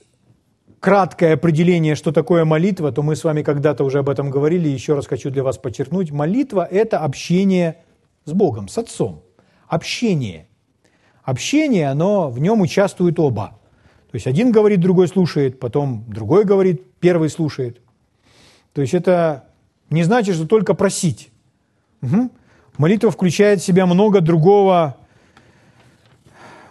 [0.81, 4.93] краткое определение, что такое молитва, то мы с вами когда-то уже об этом говорили, еще
[4.93, 6.11] раз хочу для вас подчеркнуть.
[6.11, 7.77] Молитва– это общение
[8.25, 9.23] с Богом, с Отцом.
[9.69, 10.49] Общение.
[11.25, 13.57] Общение, оно, в нем участвуют оба.
[14.11, 17.81] То есть один говорит, другой слушает, потом другой говорит, первый слушает.
[18.73, 19.45] То есть это
[19.89, 21.31] не значит, что только просить.
[22.03, 22.29] Угу.
[22.77, 24.97] Молитва включает в себя много другого,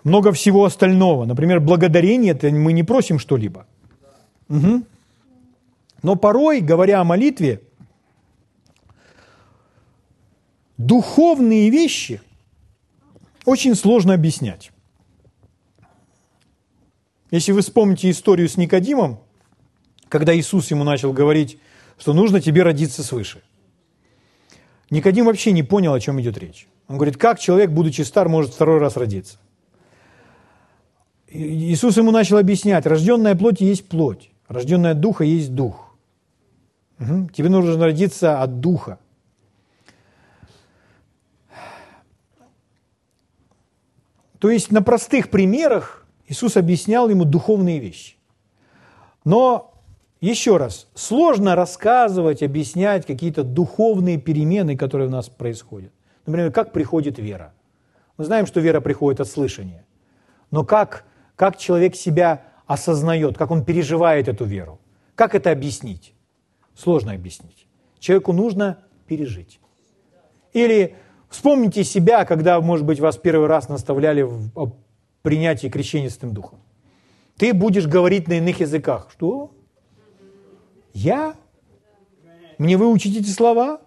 [0.04, 1.24] много всего остального.
[1.24, 3.66] Например, благодарение– это мы не просим что-либо.
[4.48, 4.84] Угу.
[6.02, 7.60] Но порой, говоря о молитве,
[10.76, 12.20] духовные вещи
[13.44, 14.70] очень сложно объяснять.
[17.30, 19.20] Если вы вспомните историю с Никодимом,
[20.08, 21.58] когда Иисус ему начал говорить,
[21.98, 23.42] что нужно тебе родиться свыше.
[24.90, 26.68] Никодим вообще не понял, о чем идет речь.
[26.86, 29.38] Он говорит, как человек, будучи стар, может второй раз родиться?
[31.28, 34.30] Иисус ему начал объяснять, рожденная плоть есть плоть.
[34.46, 35.96] Рожденный от Духа есть Дух.
[37.00, 37.30] Угу.
[37.30, 38.98] Тебе нужно родиться от Духа.
[44.44, 48.16] То есть на простых примерах Иисус объяснял ему духовные вещи.
[49.24, 49.72] Но
[50.20, 55.92] еще раз, сложно рассказывать, объяснять какие-то духовные перемены, которые у нас происходят.
[56.26, 57.54] Например, как приходит вера.
[58.18, 59.86] Мы знаем, что вера приходит от слышания.
[60.50, 64.78] Но как, как человек себя осознает, как он переживает эту веру.
[65.14, 66.12] Как это объяснить?
[66.76, 67.66] Сложно объяснить.
[67.98, 68.76] Человеку нужно
[69.06, 69.58] пережить.
[70.52, 70.96] Или
[71.34, 74.72] вспомните себя, когда, может быть, вас первый раз наставляли в
[75.22, 76.60] принятии крещения Святым Духом.
[77.36, 79.08] Ты будешь говорить на иных языках.
[79.10, 79.50] Что?
[80.92, 81.34] Я?
[82.58, 83.80] Мне выучить эти слова?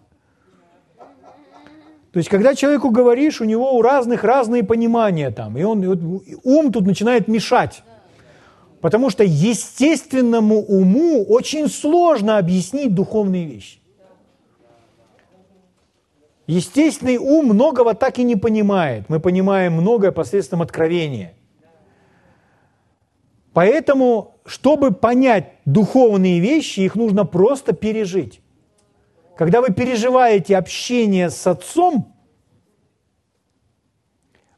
[2.12, 5.88] То есть, когда человеку говоришь, у него у разных разные понимания там, и он и
[5.88, 6.00] вот,
[6.44, 7.84] ум тут начинает мешать.
[8.82, 13.80] Потому что естественному уму очень сложно объяснить духовные вещи.
[16.48, 19.10] Естественный ум многого так и не понимает.
[19.10, 21.34] Мы понимаем многое посредством откровения.
[23.54, 28.42] Поэтому, чтобы понять духовные вещи, их нужно просто пережить.
[29.36, 32.16] Когда вы переживаете общение с Отцом,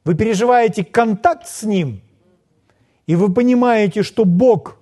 [0.05, 2.01] вы переживаете контакт с Ним–
[3.09, 4.77] и вы понимаете, что Бог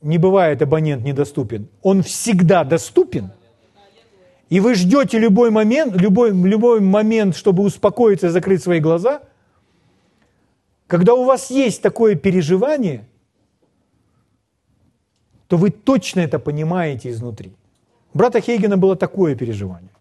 [0.00, 3.32] не бывает абонент недоступен, Он всегда доступен,
[4.50, 9.22] и вы ждете любой момент, любой, любой момент, чтобы успокоиться и закрыть свои глаза,
[10.88, 13.08] когда у вас есть такое переживание,
[15.46, 17.52] то вы точно это понимаете изнутри.
[18.12, 19.92] У брата Хейгена было такое переживание,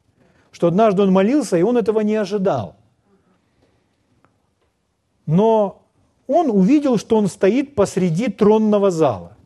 [0.51, 2.75] что однажды он молился, и он этого не ожидал.
[5.27, 5.83] Но
[6.25, 9.37] он увидел, что он стоит посреди тронного зала.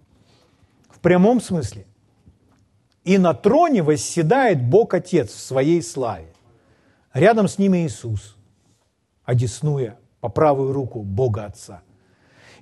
[0.90, 1.86] В прямом смысле.
[3.04, 6.34] И на троне восседает Бог Отец в своей славе.
[7.14, 8.38] Рядом с ним Иисус,
[9.26, 11.82] одесную по правую руку Бога Отца.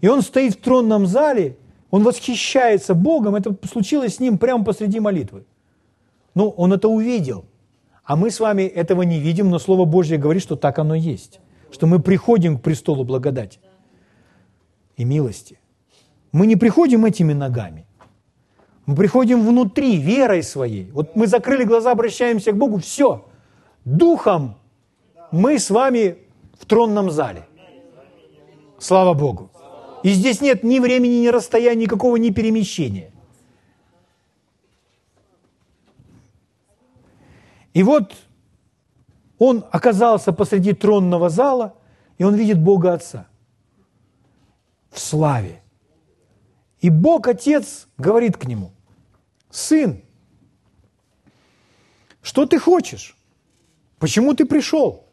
[0.01, 1.57] И он стоит в тронном зале,
[1.91, 5.45] он восхищается Богом, это случилось с ним прямо посреди молитвы.
[6.33, 7.45] Ну, он это увидел.
[8.03, 11.39] А мы с вами этого не видим, но Слово Божье говорит, что так оно есть.
[11.71, 13.59] Что мы приходим к престолу благодати
[14.97, 15.59] и милости.
[16.31, 17.85] Мы не приходим этими ногами.
[18.91, 20.91] Мы приходим внутри, верой своей.
[20.91, 23.25] Вот мы закрыли глаза, обращаемся к Богу, все.
[23.85, 24.57] Духом
[25.31, 26.17] мы с вами
[26.59, 27.47] в тронном зале.
[28.79, 29.49] Слава Богу.
[30.03, 33.13] И здесь нет ни времени, ни расстояния, никакого ни перемещения.
[37.73, 38.13] И вот
[39.37, 41.75] он оказался посреди тронного зала,
[42.17, 43.25] и он видит Бога Отца.
[44.89, 45.61] в славе.
[46.81, 48.73] И Бог Отец говорит к нему,
[49.51, 50.01] «Сын,
[52.21, 53.17] что ты хочешь?
[53.99, 55.05] Почему ты пришел?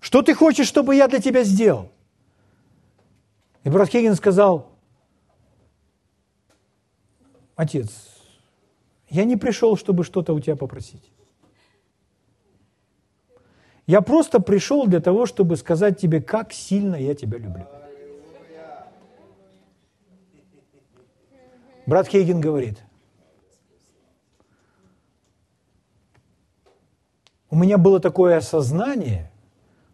[0.00, 1.92] Что ты хочешь, чтобы я для тебя сделал?»
[3.62, 4.72] И брат Хейген сказал,
[7.54, 7.90] «Отец,
[9.08, 11.10] я не пришел, чтобы что-то у тебя попросить.
[13.86, 17.66] Я просто пришел для того, чтобы сказать тебе, как сильно я тебя люблю.
[21.86, 22.78] Брат Хейген говорит,
[27.50, 29.30] у меня было такое осознание,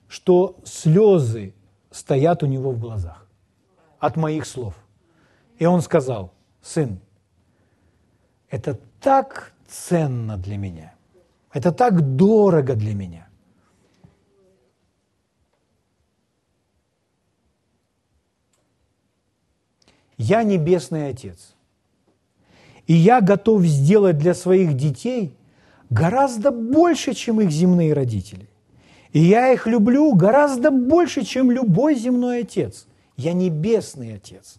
[0.09, 1.55] что слезы
[1.91, 3.27] стоят у него в глазах
[3.99, 4.75] от моих слов.
[5.59, 7.01] И он сказал, сын,
[8.51, 10.95] это так ценно для меня,
[11.51, 13.27] это так дорого для меня.
[20.19, 21.55] Я небесный Отец.
[22.87, 25.36] И я готов сделать для своих детей
[25.91, 28.49] гораздо больше, чем их земные родители.
[29.13, 32.87] И я их люблю гораздо больше, чем любой земной отец.
[33.17, 34.57] Я небесный отец.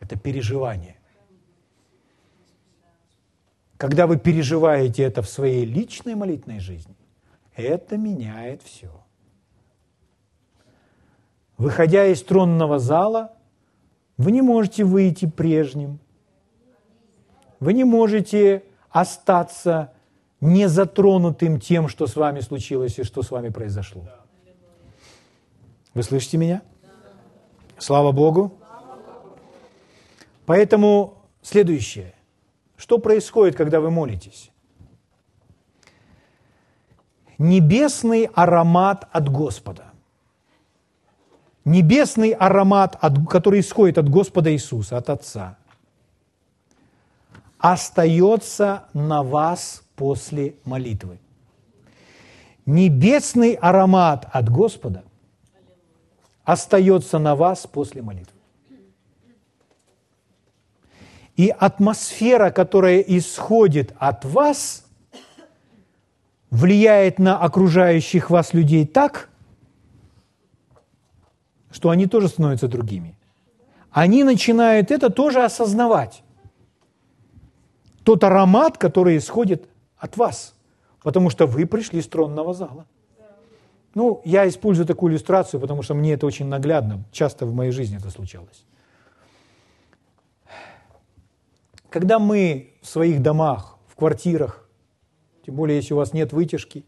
[0.00, 0.96] Это переживание.
[3.76, 6.96] Когда вы переживаете это в своей личной молитвенной жизни,
[7.54, 8.90] это меняет все.
[11.56, 13.36] Выходя из тронного зала,
[14.16, 15.98] вы не можете выйти прежним.
[17.60, 19.92] Вы не можете остаться
[20.40, 24.02] незатронутым тем, что с вами случилось и что с вами произошло.
[25.92, 26.62] Вы слышите меня?
[27.78, 28.54] Слава Богу.
[30.46, 32.14] Поэтому следующее.
[32.76, 34.50] Что происходит, когда вы молитесь?
[37.36, 39.90] Небесный аромат от Господа
[41.64, 42.98] небесный аромат,
[43.28, 45.58] который исходит от Господа Иисуса, от Отца,
[47.60, 51.18] остается на вас после молитвы.
[52.66, 55.04] Небесный аромат от Господа
[56.44, 58.38] остается на вас после молитвы.
[61.36, 64.84] И атмосфера, которая исходит от вас,
[66.50, 69.28] влияет на окружающих вас людей так,
[71.70, 73.16] что они тоже становятся другими.
[73.90, 76.22] Они начинают это тоже осознавать.
[78.04, 80.54] Тот аромат, который исходит от вас,
[81.02, 82.86] потому что вы пришли из тронного зала.
[83.94, 87.98] Ну, я использую такую иллюстрацию, потому что мне это очень наглядно, часто в моей жизни
[87.98, 88.64] это случалось.
[91.88, 94.68] Когда мы в своих домах, в квартирах,
[95.44, 96.84] тем более если у вас нет вытяжки,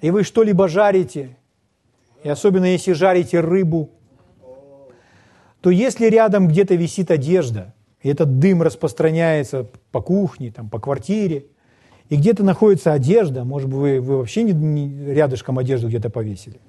[0.00, 1.36] и вы что-либо жарите,
[2.22, 3.90] и особенно если жарите рыбу,
[5.60, 11.46] то если рядом где-то висит одежда, и этот дым распространяется по кухне, там, по квартире,
[12.08, 16.60] и где-то находится одежда, может быть, вы, вы вообще не, не рядышком одежду где-то повесили,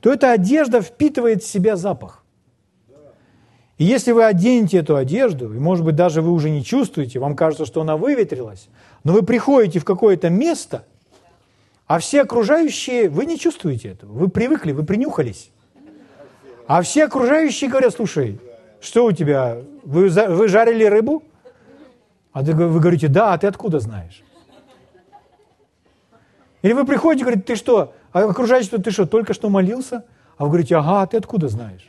[0.00, 2.24] то эта одежда впитывает в себя запах.
[3.76, 7.34] И если вы оденете эту одежду, и, может быть, даже вы уже не чувствуете, вам
[7.34, 8.68] кажется, что она выветрилась,
[9.02, 10.84] но вы приходите в какое-то место–
[11.86, 14.12] а все окружающие, вы не чувствуете этого.
[14.12, 15.50] Вы привыкли, вы принюхались.
[16.66, 18.40] А все окружающие говорят, слушай,
[18.84, 21.22] что у тебя, вы, вы жарили рыбу?
[22.32, 24.22] А вы говорите, да, а ты откуда знаешь?
[26.62, 30.04] Или вы приходите и говорите, ты что, а окружающие, ты что, только что молился?
[30.36, 31.88] А вы говорите, ага, а ты откуда знаешь?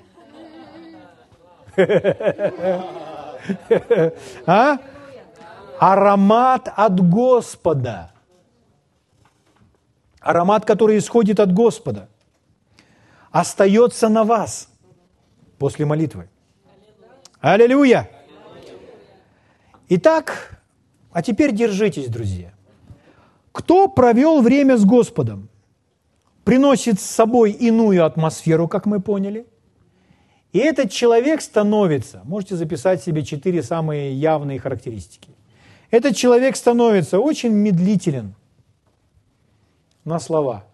[4.45, 4.77] А?
[5.79, 8.11] Аромат от Господа–
[10.25, 12.09] аромат, который исходит от Господа,
[13.31, 14.69] остается на вас
[15.59, 16.27] после молитвы.
[17.47, 18.09] Аллилуйя!
[19.87, 20.59] Итак,
[21.11, 22.51] а теперь держитесь, друзья.
[23.51, 25.47] Кто провел время с Господом,
[26.43, 29.45] приносит с собой иную атмосферу, как мы поняли,
[30.53, 35.29] и этот человек становится, можете записать себе четыре самые явные характеристики.
[35.91, 38.33] Этот человек становится очень медлителен–
[40.03, 40.65] на слова.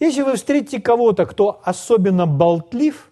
[0.00, 3.09] Если вы встретите кого-то, кто особенно болтлив,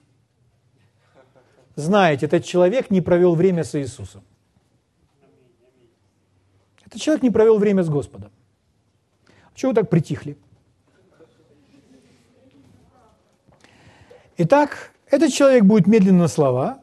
[1.78, 4.24] знаете, этот человек не провел время с Иисусом.
[6.84, 8.32] Этот человек не провел время с Господом.
[9.54, 10.36] Чего вы так притихли?
[14.38, 16.82] Итак, этот человек будет медленно слова,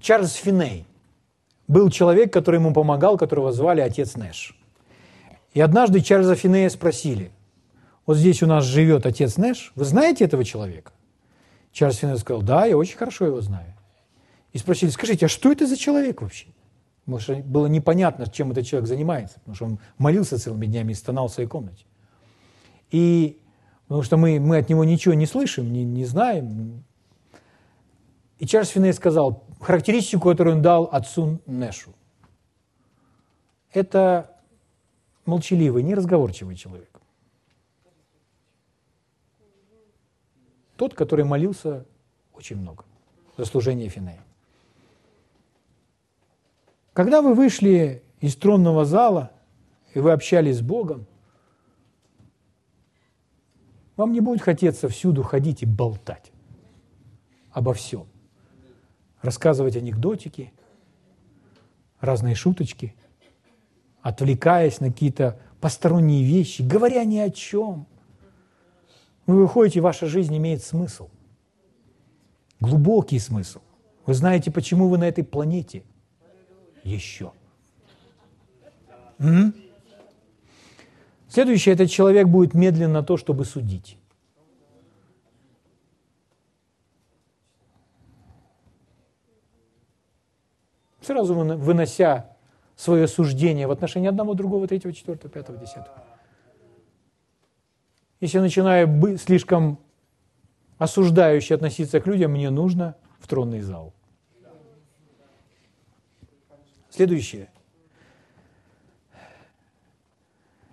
[0.00, 0.86] Чарльз Финей
[1.68, 4.58] был человек, который ему помогал, которого звали отец Нэш.
[5.52, 7.30] И однажды Чарльза Финея спросили,
[8.10, 10.90] вот здесь у нас живет отец Нэш, вы знаете этого человека?
[11.70, 13.72] Чарльз Финей сказал, да, я очень хорошо его знаю.
[14.52, 16.48] И спросили, скажите, а что это за человек вообще?
[17.04, 20.96] Потому что было непонятно, чем этот человек занимается, потому что он молился целыми днями и
[20.96, 21.84] стонал в своей комнате.
[22.90, 23.40] И
[23.86, 26.82] потому что мы, мы от него ничего не слышим, не, не знаем.
[28.40, 31.94] И Чарльз Финей сказал характеристику, которую он дал отцу Нэшу.
[33.72, 34.36] Это
[35.26, 36.89] молчаливый, неразговорчивый человек.
[40.80, 41.84] Тот, который молился
[42.32, 42.86] очень много
[43.36, 44.24] за служение Финея.
[46.94, 49.30] Когда вы вышли из тронного зала,
[49.92, 51.04] и вы общались с Богом,
[53.98, 56.32] вам не будет хотеться всюду ходить и болтать
[57.50, 58.06] обо всем.
[59.20, 60.50] Рассказывать анекдотики,
[62.00, 62.94] разные шуточки,
[64.00, 67.86] отвлекаясь на какие-то посторонние вещи, говоря ни о чем.
[69.26, 71.08] Вы выходите, ваша жизнь имеет смысл.
[72.60, 73.60] Глубокий смысл.
[74.06, 75.84] Вы знаете, почему вы на этой планете–
[76.84, 77.32] еще.
[79.18, 79.54] М?
[81.28, 83.96] Следующее, этот человек будет медленно на то, чтобы судить.
[91.00, 92.36] Сразу вынося
[92.76, 96.04] свое суждение в отношении одного, другого, третьего, четвертого, пятого, десятого.
[98.20, 99.78] Если я начинаю слишком
[100.78, 103.94] осуждающе относиться к людям, мне нужно в тронный зал.
[106.90, 107.50] Следующее.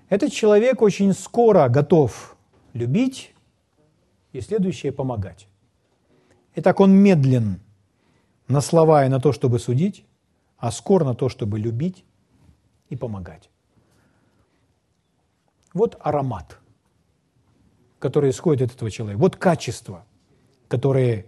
[0.10, 2.38] Этот человек очень скоро готов
[2.74, 3.34] любить
[4.32, 5.48] и следующее– помогать.
[6.56, 7.62] Итак, он медлен
[8.48, 10.06] на слова и на то, чтобы судить,
[10.58, 12.04] а скор на то, чтобы любить
[12.90, 13.50] и помогать.
[15.74, 16.58] Вот аромат,
[18.00, 19.20] который исходит от этого человека.
[19.20, 20.06] Вот качества,
[20.68, 21.26] которые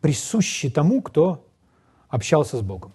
[0.00, 1.46] присущи тому, кто
[2.08, 2.92] общался с Богом.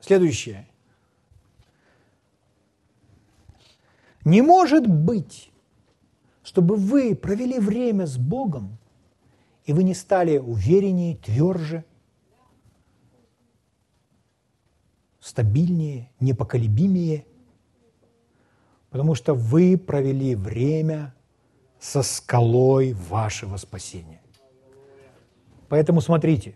[0.00, 0.68] Следующее.
[4.24, 5.50] Не может быть,
[6.42, 8.78] чтобы вы провели время с Богом,
[9.64, 11.84] и вы не стали увереннее, тверже,
[15.26, 17.26] стабильнее, непоколебимее,
[18.90, 21.14] потому что вы провели время
[21.80, 24.20] со скалой вашего спасения.
[25.68, 26.54] Поэтому смотрите,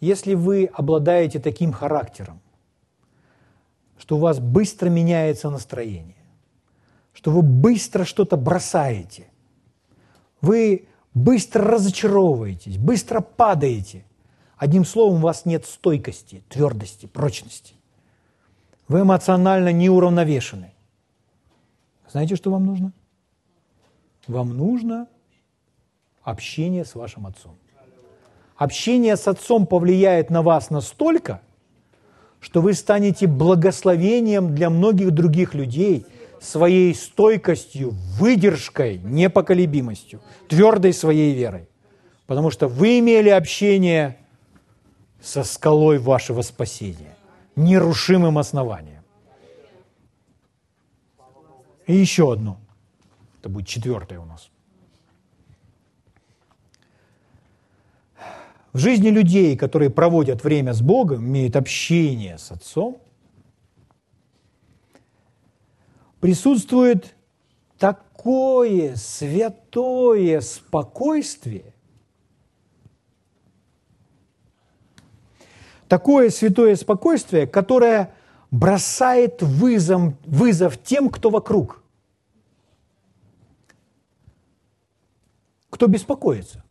[0.00, 2.40] если вы обладаете таким характером,
[3.98, 6.24] что у вас быстро меняется настроение,
[7.12, 9.26] что вы быстро что-то бросаете,
[10.40, 14.06] вы быстро разочаровываетесь, быстро падаете,
[14.60, 17.74] одним словом, у вас нет стойкости, твердости, прочности.
[18.86, 20.72] Вы эмоционально неуравновешены.
[22.08, 22.92] Знаете, что вам нужно?
[24.28, 25.08] Вам нужно
[26.22, 27.56] общение с вашим отцом
[28.60, 31.40] общение с Отцом повлияет на вас настолько,
[32.40, 36.04] что вы станете благословением для многих других людей
[36.40, 41.68] своей стойкостью, выдержкой, непоколебимостью, твердой своей верой.
[42.26, 44.18] Потому что вы имели общение
[45.20, 47.16] со скалой вашего спасения,
[47.56, 49.02] нерушимым основанием.
[51.86, 52.58] И еще одно.
[53.40, 54.50] Это будет четвертое у нас.
[58.72, 63.00] в жизни людей, которые проводят время с Богом, имеют общение с Отцом,
[66.20, 67.14] присутствует
[67.78, 71.74] такое святое спокойствие,
[75.90, 78.14] такое святое спокойствие, которое
[78.50, 81.82] бросает вызов, вызов тем, кто вокруг,
[85.68, 86.64] кто беспокоится.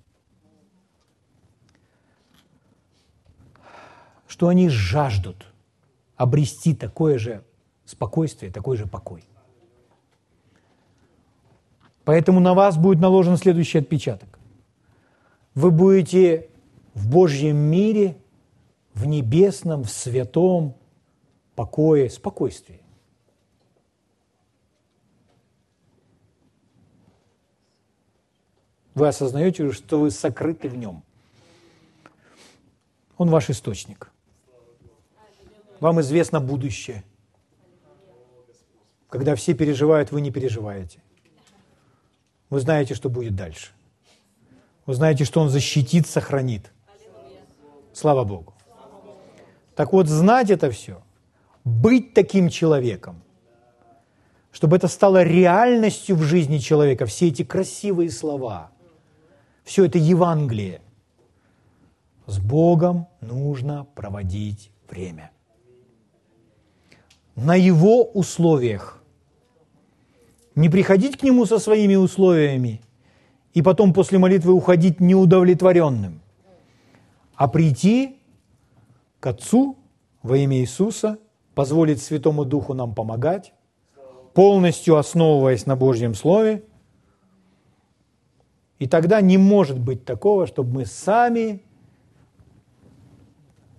[4.39, 5.47] что они жаждут
[6.15, 7.43] обрести такое же
[7.83, 9.25] спокойствие, такой же покой.
[12.05, 14.39] Поэтому на вас будет наложен следующий отпечаток.
[15.55, 16.47] Вы будете
[16.93, 18.15] в Божьем мире,
[18.99, 20.75] в небесном, в святом
[21.55, 22.81] покое, спокойствии.
[28.95, 31.03] Вы осознаете, что вы сокрыты в нем.
[33.17, 34.11] Он ваш источник–
[35.79, 37.03] вам известно будущее.
[39.09, 41.01] Когда все переживают, вы не переживаете.
[42.49, 43.71] вы знаете, что будет дальше.
[44.85, 46.71] Вы знаете, что Он защитит, сохранит.
[47.93, 48.53] Слава Богу.
[49.79, 51.01] Так вот, знать это все,
[51.63, 53.23] быть таким человеком,
[54.51, 58.71] чтобы это стало реальностью в жизни человека, все эти красивые слова,
[59.63, 60.81] все это Евангелие.
[62.25, 65.31] С Богом нужно проводить время.
[67.37, 69.01] На Его условиях.
[70.55, 72.81] Не приходить к Нему со своими условиями
[73.53, 76.19] и потом после молитвы уходить неудовлетворенным,
[77.35, 78.18] а прийти
[79.19, 79.77] к Отцу
[80.23, 81.19] во имя Иисуса,
[81.55, 83.53] позволить Святому Духу нам помогать,
[84.33, 86.63] полностью основываясь на Божьем Слове.
[88.77, 91.61] И тогда не может быть такого, чтобы мы сами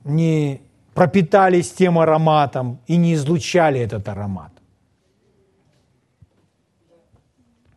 [0.05, 0.61] не
[0.95, 4.53] пропитались тем ароматом и не излучали этот аромат.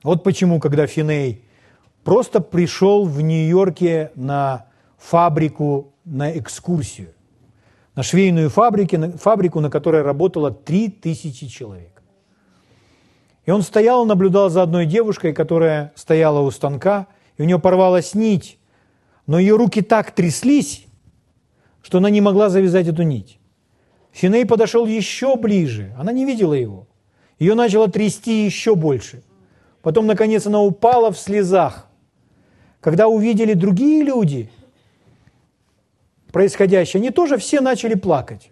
[0.04, 1.46] Вот почему, когда Финей
[2.04, 7.13] просто пришел в Нью-Йорке на фабрику, на экскурсию,
[7.96, 12.02] на швейную фабрику, фабрику, на которой работало 3000 человек.
[13.46, 18.16] И он стоял, наблюдал за одной девушкой, которая стояла у станка, и у нее порвалась
[18.16, 18.58] нить,
[19.28, 20.86] но ее руки так тряслись,
[21.82, 23.40] что она не могла завязать эту нить.
[24.12, 26.88] Финей подошел еще ближе, она не видела его.
[27.40, 29.24] Ее начало трясти еще больше.
[29.82, 31.88] Потом, наконец, она упала в слезах.
[32.80, 34.50] Когда увидели другие люди
[36.34, 38.52] происходящее, они тоже все начали плакать.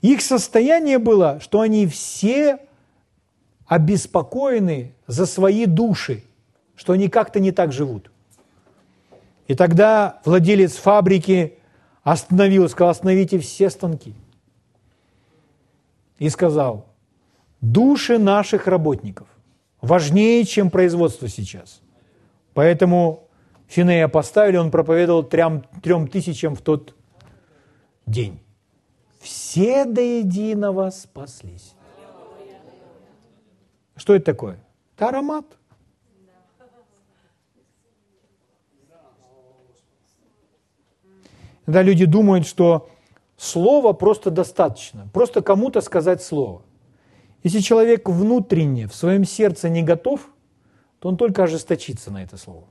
[0.00, 2.60] Их состояние было, что они все
[3.66, 6.22] обеспокоены за свои души,
[6.76, 8.10] что они как-то не так живут.
[9.48, 11.58] И тогда владелец фабрики
[12.04, 14.14] остановил, сказал, остановите все станки.
[16.18, 16.86] И сказал,
[17.60, 19.26] души наших работников
[19.80, 21.80] важнее, чем производство сейчас.
[22.54, 23.27] Поэтому
[23.68, 26.94] Финея поставили, он проповедовал трем, трем тысячам в тот
[28.06, 28.40] день.
[29.20, 31.74] Все до единого спаслись.
[33.94, 34.58] Что это такое?
[34.96, 35.44] Это аромат.
[41.66, 42.88] Когда люди думают, что
[43.36, 46.62] слово просто достаточно, просто кому-то сказать слово.
[47.42, 50.30] Если человек внутренне, в своем сердце не готов,
[51.00, 52.64] то он только ожесточится на это слово.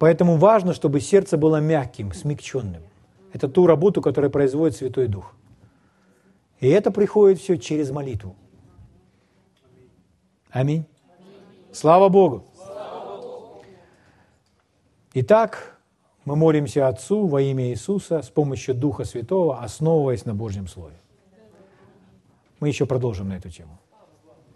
[0.00, 2.82] Поэтому важно, чтобы сердце было мягким, смягченным.
[3.34, 5.34] Это ту работу, которую производит Святой Дух.
[6.58, 8.34] И это приходит все через молитву.
[10.50, 10.86] Аминь.
[11.70, 12.44] Слава Богу.
[15.12, 15.78] Итак,
[16.24, 20.96] мы молимся Отцу во имя Иисуса с помощью Духа Святого, основываясь на Божьем Слове.
[22.58, 23.78] Мы еще продолжим на эту тему.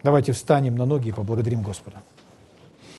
[0.02, 2.02] Давайте встанем на ноги и поблагодарим Господа.